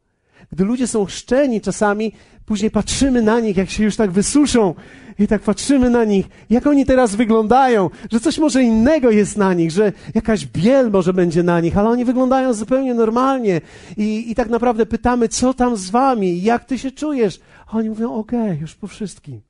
[0.51, 2.12] Gdy ludzie są chrzczeni czasami,
[2.45, 4.75] później patrzymy na nich, jak się już tak wysuszą
[5.19, 9.53] i tak patrzymy na nich, jak oni teraz wyglądają, że coś może innego jest na
[9.53, 13.62] nich, że jakaś biel może będzie na nich, ale oni wyglądają zupełnie normalnie
[13.97, 17.39] i, i tak naprawdę pytamy, co tam z wami, jak ty się czujesz?
[17.67, 19.41] A oni mówią, okej, okay, już po wszystkim,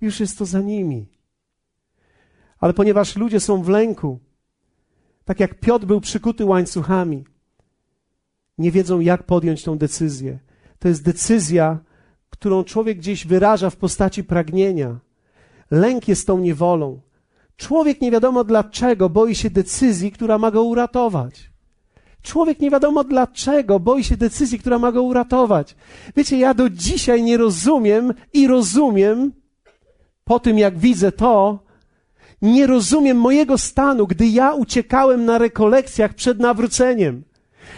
[0.00, 1.06] już jest to za nimi.
[2.60, 4.18] Ale ponieważ ludzie są w lęku,
[5.24, 7.24] tak jak Piotr był przykuty łańcuchami,
[8.58, 10.38] nie wiedzą, jak podjąć tą decyzję.
[10.78, 11.78] To jest decyzja,
[12.30, 14.98] którą człowiek gdzieś wyraża w postaci pragnienia.
[15.70, 17.00] Lęk jest tą niewolą.
[17.56, 21.50] Człowiek nie wiadomo dlaczego boi się decyzji, która ma go uratować.
[22.22, 25.76] Człowiek nie wiadomo dlaczego boi się decyzji, która ma go uratować.
[26.16, 29.32] Wiecie, ja do dzisiaj nie rozumiem i rozumiem,
[30.24, 31.58] po tym jak widzę to,
[32.42, 37.22] nie rozumiem mojego stanu, gdy ja uciekałem na rekolekcjach przed nawróceniem.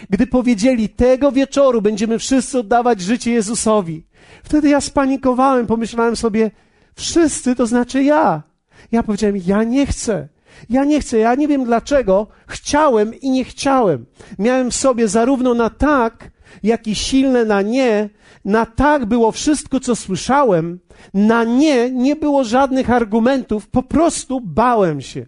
[0.09, 4.05] Gdy powiedzieli, tego wieczoru będziemy wszyscy oddawać życie Jezusowi.
[4.43, 6.51] Wtedy ja spanikowałem, pomyślałem sobie,
[6.95, 8.43] wszyscy to znaczy ja.
[8.91, 10.27] Ja powiedziałem, ja nie chcę.
[10.69, 12.27] Ja nie chcę, ja nie wiem dlaczego.
[12.47, 14.05] Chciałem i nie chciałem.
[14.39, 16.31] Miałem w sobie zarówno na tak,
[16.63, 18.09] jak i silne na nie.
[18.45, 20.79] Na tak było wszystko, co słyszałem.
[21.13, 23.67] Na nie nie było żadnych argumentów.
[23.67, 25.25] Po prostu bałem się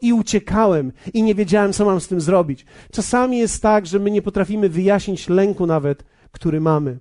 [0.00, 2.66] i uciekałem i nie wiedziałem, co mam z tym zrobić.
[2.92, 6.98] Czasami jest tak, że my nie potrafimy wyjaśnić lęku nawet, który mamy.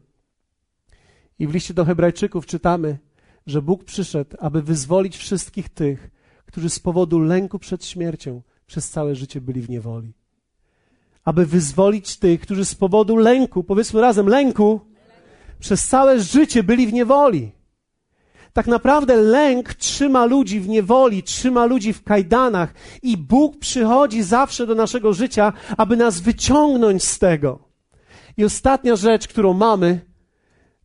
[1.39, 2.97] I w liście do Hebrajczyków czytamy,
[3.47, 6.09] że Bóg przyszedł, aby wyzwolić wszystkich tych,
[6.45, 10.13] którzy z powodu lęku przed śmiercią przez całe życie byli w niewoli.
[11.23, 14.81] Aby wyzwolić tych, którzy z powodu lęku, powiedzmy razem, lęku,
[15.59, 17.51] przez całe życie byli w niewoli.
[18.55, 24.67] Tak naprawdę lęk trzyma ludzi w niewoli, trzyma ludzi w kajdanach i Bóg przychodzi zawsze
[24.67, 27.59] do naszego życia, aby nas wyciągnąć z tego.
[28.37, 30.01] I ostatnia rzecz, którą mamy,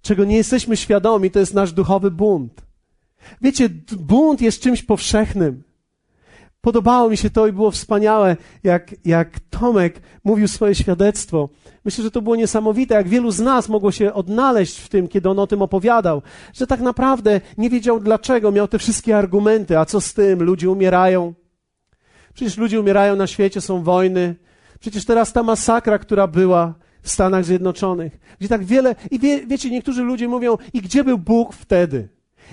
[0.02, 2.62] czego nie jesteśmy świadomi, to jest nasz duchowy bunt.
[3.40, 5.62] Wiecie, bunt jest czymś powszechnym.
[6.60, 11.48] Podobało mi się to i było wspaniałe, jak, jak Tomek mówił swoje świadectwo.
[11.84, 15.28] Myślę, że to było niesamowite, jak wielu z nas mogło się odnaleźć w tym, kiedy
[15.28, 16.22] on o tym opowiadał,
[16.54, 20.70] że tak naprawdę nie wiedział dlaczego, miał te wszystkie argumenty, a co z tym, ludzie
[20.70, 21.34] umierają.
[22.34, 24.34] Przecież ludzie umierają na świecie, są wojny.
[24.80, 29.70] Przecież teraz ta masakra, która była w Stanach Zjednoczonych, gdzie tak wiele, i wie, wiecie,
[29.70, 32.08] niektórzy ludzie mówią, i gdzie był Bóg wtedy?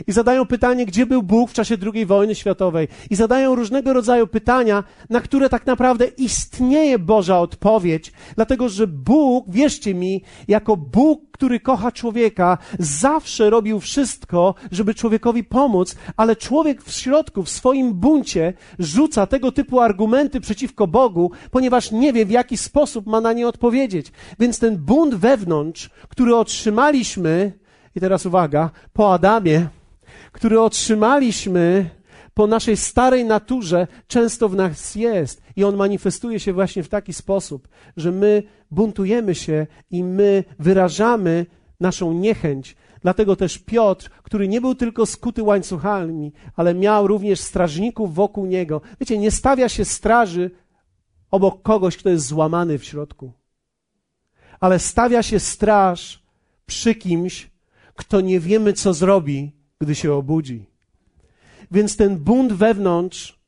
[0.07, 2.87] I zadają pytanie, gdzie był Bóg w czasie II wojny światowej.
[3.09, 9.45] I zadają różnego rodzaju pytania, na które tak naprawdę istnieje Boża odpowiedź, dlatego że Bóg,
[9.47, 16.83] wierzcie mi, jako Bóg, który kocha człowieka, zawsze robił wszystko, żeby człowiekowi pomóc, ale człowiek
[16.83, 22.31] w środku, w swoim buncie, rzuca tego typu argumenty przeciwko Bogu, ponieważ nie wie, w
[22.31, 24.11] jaki sposób ma na nie odpowiedzieć.
[24.39, 27.51] Więc ten bunt wewnątrz, który otrzymaliśmy,
[27.95, 29.67] i teraz uwaga, po Adamie,
[30.31, 31.89] który otrzymaliśmy
[32.33, 35.41] po naszej starej naturze, często w nas jest.
[35.55, 37.67] I on manifestuje się właśnie w taki sposób,
[37.97, 41.45] że my buntujemy się i my wyrażamy
[41.79, 42.75] naszą niechęć.
[43.01, 48.81] Dlatego też Piotr, który nie był tylko skuty łańcuchami, ale miał również strażników wokół niego.
[48.99, 50.51] Wiecie, nie stawia się straży
[51.31, 53.31] obok kogoś, kto jest złamany w środku,
[54.59, 56.23] ale stawia się straż
[56.65, 57.51] przy kimś,
[57.95, 59.51] kto nie wiemy, co zrobi,
[59.81, 60.65] gdy się obudzi.
[61.71, 63.39] Więc ten bunt wewnątrz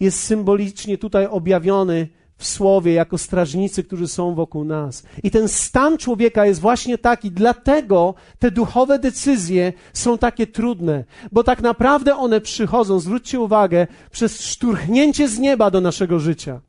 [0.00, 5.02] jest symbolicznie tutaj objawiony w słowie jako strażnicy, którzy są wokół nas.
[5.22, 11.44] I ten stan człowieka jest właśnie taki, dlatego te duchowe decyzje są takie trudne, bo
[11.44, 16.60] tak naprawdę one przychodzą, zwróćcie uwagę, przez szturchnięcie z nieba do naszego życia.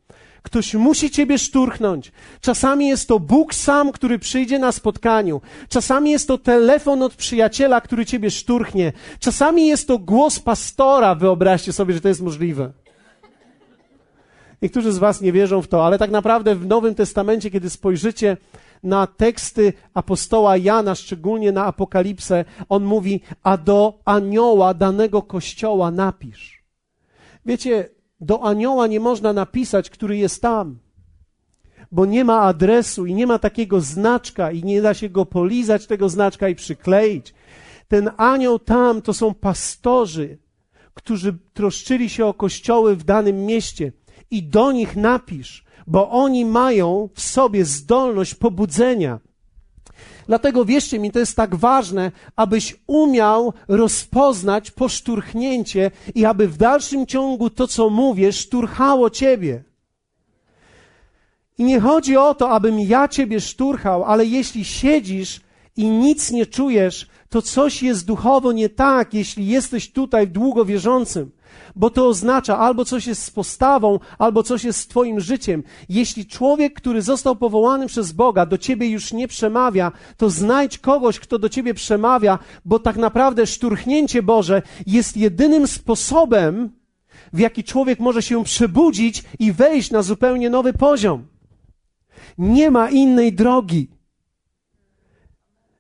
[0.44, 2.12] Ktoś musi ciebie szturchnąć.
[2.42, 5.42] Czasami jest to Bóg sam, który przyjdzie na spotkaniu.
[5.70, 8.94] Czasami jest to telefon od przyjaciela, który ciebie szturchnie.
[9.20, 11.16] Czasami jest to głos pastora.
[11.16, 12.72] Wyobraźcie sobie, że to jest możliwe.
[14.62, 18.38] Niektórzy z Was nie wierzą w to, ale tak naprawdę w Nowym Testamencie, kiedy spojrzycie
[18.84, 26.64] na teksty apostoła Jana, szczególnie na Apokalipsę, on mówi: A do anioła danego kościoła napisz.
[27.46, 27.90] Wiecie,
[28.22, 30.80] do anioła nie można napisać, który jest tam,
[31.91, 35.88] bo nie ma adresu i nie ma takiego znaczka i nie da się go polizać,
[35.88, 37.34] tego znaczka i przykleić.
[37.88, 40.38] Ten anioł tam to są pastorzy,
[40.93, 43.91] którzy troszczyli się o kościoły w danym mieście
[44.32, 49.20] i do nich napisz, bo oni mają w sobie zdolność pobudzenia.
[50.30, 57.05] Dlatego wierzcie mi, to jest tak ważne, abyś umiał rozpoznać poszturchnięcie i aby w dalszym
[57.05, 59.63] ciągu to, co mówię, szturchało ciebie.
[61.57, 65.41] I nie chodzi o to, abym ja ciebie szturchał, ale jeśli siedzisz
[65.77, 71.32] i nic nie czujesz, to coś jest duchowo nie tak, jeśli jesteś tutaj długo wierzącym
[71.76, 75.64] bo to oznacza albo coś jest z postawą, albo coś jest z Twoim życiem.
[75.89, 81.20] Jeśli człowiek, który został powołany przez Boga, do Ciebie już nie przemawia, to znajdź kogoś,
[81.20, 86.80] kto do Ciebie przemawia, bo tak naprawdę szturchnięcie Boże jest jedynym sposobem,
[87.34, 91.28] w jaki człowiek może się przebudzić i wejść na zupełnie nowy poziom.
[92.38, 93.89] Nie ma innej drogi.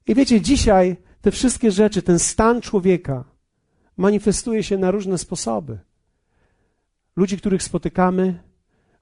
[0.07, 3.23] I wiecie, dzisiaj te wszystkie rzeczy, ten stan człowieka,
[3.99, 5.79] manifestuje się na różne sposoby.
[7.15, 8.43] Ludzi, których spotykamy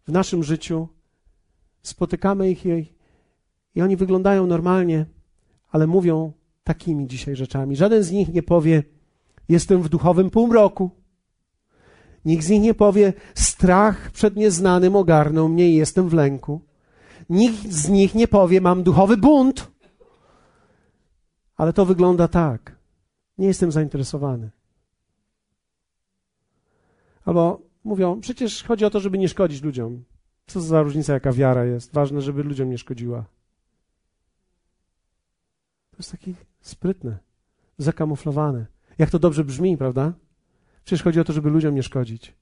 [0.08, 0.88] w naszym życiu,
[1.82, 2.94] spotykamy ich i,
[3.76, 5.06] i oni wyglądają normalnie,
[5.70, 6.34] ale mówią
[6.64, 7.76] takimi dzisiaj rzeczami.
[7.76, 8.84] Żaden z nich nie powie:
[9.50, 10.90] Jestem w duchowym półmroku.
[12.26, 16.62] Nikt z nich nie powie: Strach przed nieznanym ogarnął mnie i jestem w lęku.
[17.30, 19.72] Nikt z nich nie powie: Mam duchowy bunt.
[21.56, 22.76] Ale to wygląda tak.
[23.38, 24.57] Nie jestem zainteresowany.
[27.28, 30.04] Albo mówią, przecież chodzi o to, żeby nie szkodzić ludziom.
[30.46, 31.94] Co za różnica, jaka wiara jest?
[31.94, 33.26] Ważne, żeby ludziom nie szkodziła.
[35.92, 37.18] To jest takie sprytne,
[37.78, 38.66] zakamuflowane.
[38.98, 40.14] Jak to dobrze brzmi, prawda?
[40.86, 42.34] Przecież chodzi o to, żeby ludziom nie szkodzić.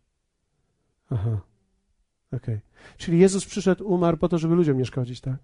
[1.09, 1.41] Aha.
[2.31, 2.55] Okej.
[2.55, 2.61] Okay.
[2.97, 5.38] Czyli Jezus przyszedł, umarł po to, żeby ludziom nie szkodzić, tak?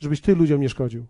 [0.00, 1.06] Żebyś ty ludziom nie szkodził.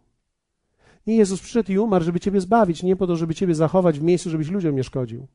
[1.07, 4.03] Nie, Jezus przyszedł i umarł, żeby ciebie zbawić, nie po to, żeby ciebie zachować w
[4.03, 5.26] miejscu, żebyś ludziom nie szkodził.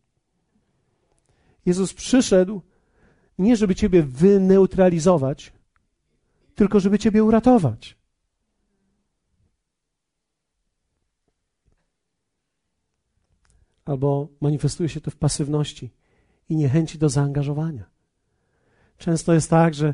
[1.66, 2.62] Jezus przyszedł
[3.38, 5.54] nie, żeby Ciebie wyneutralizować,
[6.56, 7.98] tylko żeby Ciebie uratować.
[13.86, 15.92] Albo manifestuje się to w pasywności
[16.50, 17.86] i niechęci do zaangażowania.
[18.98, 19.94] Często jest tak, że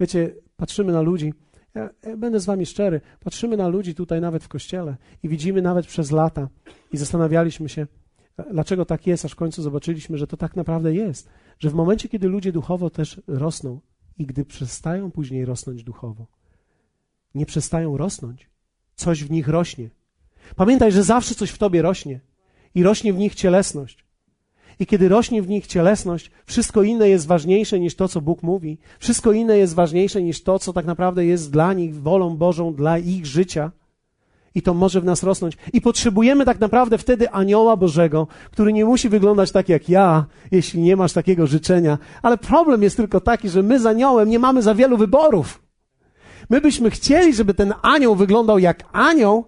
[0.00, 1.34] wiecie, patrzymy na ludzi,
[1.74, 5.62] ja, ja będę z Wami szczery, patrzymy na ludzi tutaj nawet w kościele i widzimy
[5.62, 6.48] nawet przez lata
[6.92, 7.86] i zastanawialiśmy się,
[8.50, 11.28] Dlaczego tak jest, aż w końcu zobaczyliśmy, że to tak naprawdę jest.
[11.58, 13.80] że w momencie, kiedy ludzie duchowo też rosną
[14.18, 16.26] i gdy przestają później rosnąć duchowo,
[17.34, 18.50] nie przestają rosnąć,
[18.94, 19.90] coś w nich rośnie.
[20.56, 22.20] Pamiętaj, że zawsze coś w tobie rośnie
[22.74, 24.04] i rośnie w nich cielesność.
[24.78, 28.78] I kiedy rośnie w nich cielesność, wszystko inne jest ważniejsze niż to, co Bóg mówi.
[28.98, 32.98] Wszystko inne jest ważniejsze niż to, co tak naprawdę jest dla nich wolą Bożą, dla
[32.98, 33.72] ich życia.
[34.54, 35.56] I to może w nas rosnąć.
[35.72, 40.80] I potrzebujemy tak naprawdę wtedy anioła Bożego, który nie musi wyglądać tak jak ja, jeśli
[40.80, 41.98] nie masz takiego życzenia.
[42.22, 45.62] Ale problem jest tylko taki, że my z aniołem nie mamy za wielu wyborów.
[46.50, 49.44] My byśmy chcieli, żeby ten anioł wyglądał jak anioł,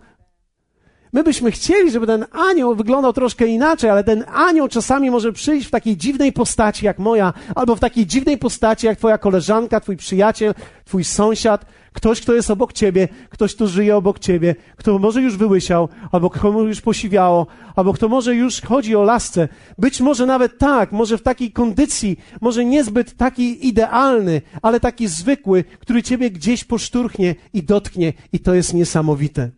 [1.14, 5.66] My byśmy chcieli, żeby ten anioł wyglądał troszkę inaczej, ale ten anioł czasami może przyjść
[5.66, 9.96] w takiej dziwnej postaci jak moja, albo w takiej dziwnej postaci jak twoja koleżanka, twój
[9.96, 10.54] przyjaciel,
[10.84, 15.36] twój sąsiad, ktoś, kto jest obok ciebie, ktoś, kto żyje obok ciebie, kto może już
[15.36, 17.46] wyłysiał, albo komu już posiwiało,
[17.76, 19.48] albo kto może już chodzi o lasce.
[19.78, 25.64] Być może nawet tak, może w takiej kondycji, może niezbyt taki idealny, ale taki zwykły,
[25.64, 29.50] który ciebie gdzieś poszturchnie i dotknie i to jest niesamowite.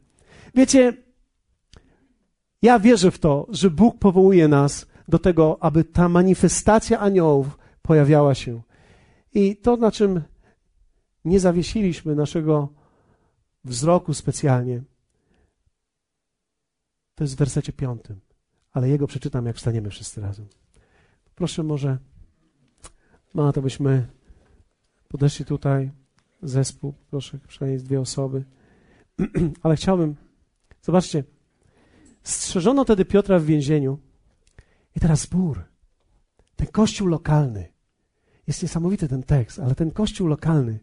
[0.54, 1.03] Wiecie,
[2.64, 8.34] ja wierzę w to, że Bóg powołuje nas do tego, aby ta manifestacja aniołów pojawiała
[8.34, 8.62] się.
[9.34, 10.22] I to, na czym
[11.24, 12.68] nie zawiesiliśmy naszego
[13.64, 14.82] wzroku specjalnie,
[17.14, 18.20] to jest w wersecie piątym,
[18.72, 20.46] ale jego przeczytam, jak wstaniemy wszyscy razem.
[21.34, 21.98] Proszę może,
[23.34, 24.06] ma to byśmy
[25.08, 25.90] podeszli tutaj,
[26.42, 28.44] zespół, proszę, przynajmniej dwie osoby,
[29.62, 30.16] ale chciałbym,
[30.82, 31.24] zobaczcie,
[32.24, 33.98] Strzeżono wtedy Piotra w więzieniu.
[34.96, 35.64] I teraz zbór.
[36.56, 37.72] Ten kościół lokalny.
[38.46, 40.78] Jest niesamowity ten tekst, ale ten kościół lokalny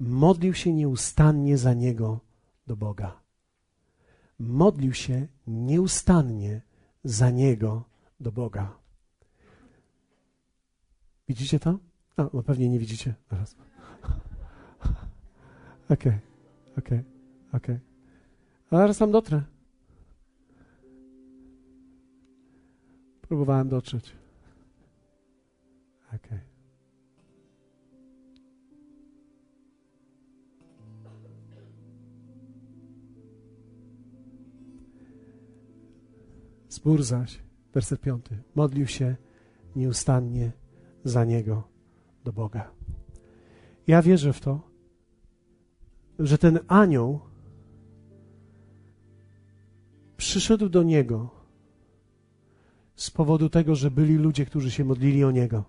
[0.00, 2.20] modlił się nieustannie za niego
[2.66, 3.20] do Boga.
[4.38, 6.60] Modlił się nieustannie
[7.04, 7.84] za niego
[8.20, 8.78] do Boga.
[11.28, 11.78] Widzicie to?
[12.16, 13.14] No, no pewnie nie widzicie.
[13.30, 13.56] Zaraz.
[15.90, 16.18] Okej,
[16.78, 17.04] okej,
[17.52, 17.78] okej.
[18.72, 19.42] Zaraz tam dotrę.
[23.30, 24.16] Próbowałem dotrzeć.
[26.08, 26.18] Okej.
[26.24, 26.40] Okay.
[36.68, 39.16] Zbór zaś, werset piąty, modlił się
[39.76, 40.52] nieustannie
[41.04, 41.68] za niego
[42.24, 42.70] do Boga.
[43.86, 44.70] Ja wierzę w to,
[46.18, 47.20] że ten anioł
[50.16, 51.39] przyszedł do niego
[53.00, 55.64] z powodu tego, że byli ludzie, którzy się modlili o Niego.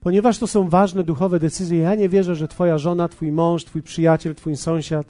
[0.00, 3.82] Ponieważ to są ważne duchowe decyzje, ja nie wierzę, że Twoja żona, Twój mąż, Twój
[3.82, 5.06] przyjaciel, Twój sąsiad,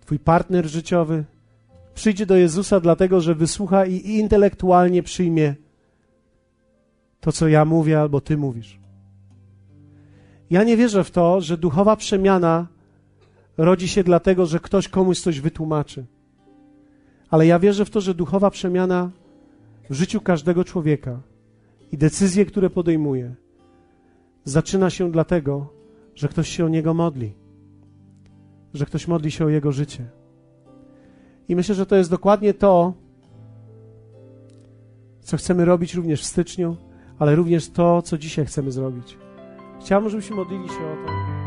[0.00, 1.24] Twój partner życiowy
[1.94, 5.54] przyjdzie do Jezusa dlatego, że wysłucha i intelektualnie przyjmie
[7.20, 8.80] to, co ja mówię albo Ty mówisz.
[10.50, 12.66] Ja nie wierzę w to, że duchowa przemiana
[13.56, 16.06] rodzi się dlatego, że ktoś komuś coś wytłumaczy.
[17.30, 19.10] Ale ja wierzę w to, że duchowa przemiana
[19.90, 21.20] w życiu każdego człowieka
[21.92, 23.34] i decyzje, które podejmuje,
[24.44, 25.72] zaczyna się dlatego,
[26.14, 27.32] że ktoś się o niego modli,
[28.74, 30.04] że ktoś modli się o jego życie.
[31.48, 32.92] I myślę, że to jest dokładnie to,
[35.20, 36.76] co chcemy robić również w styczniu,
[37.18, 39.18] ale również to, co dzisiaj chcemy zrobić.
[39.80, 41.39] Chciałbym, żebyśmy modlili się o to.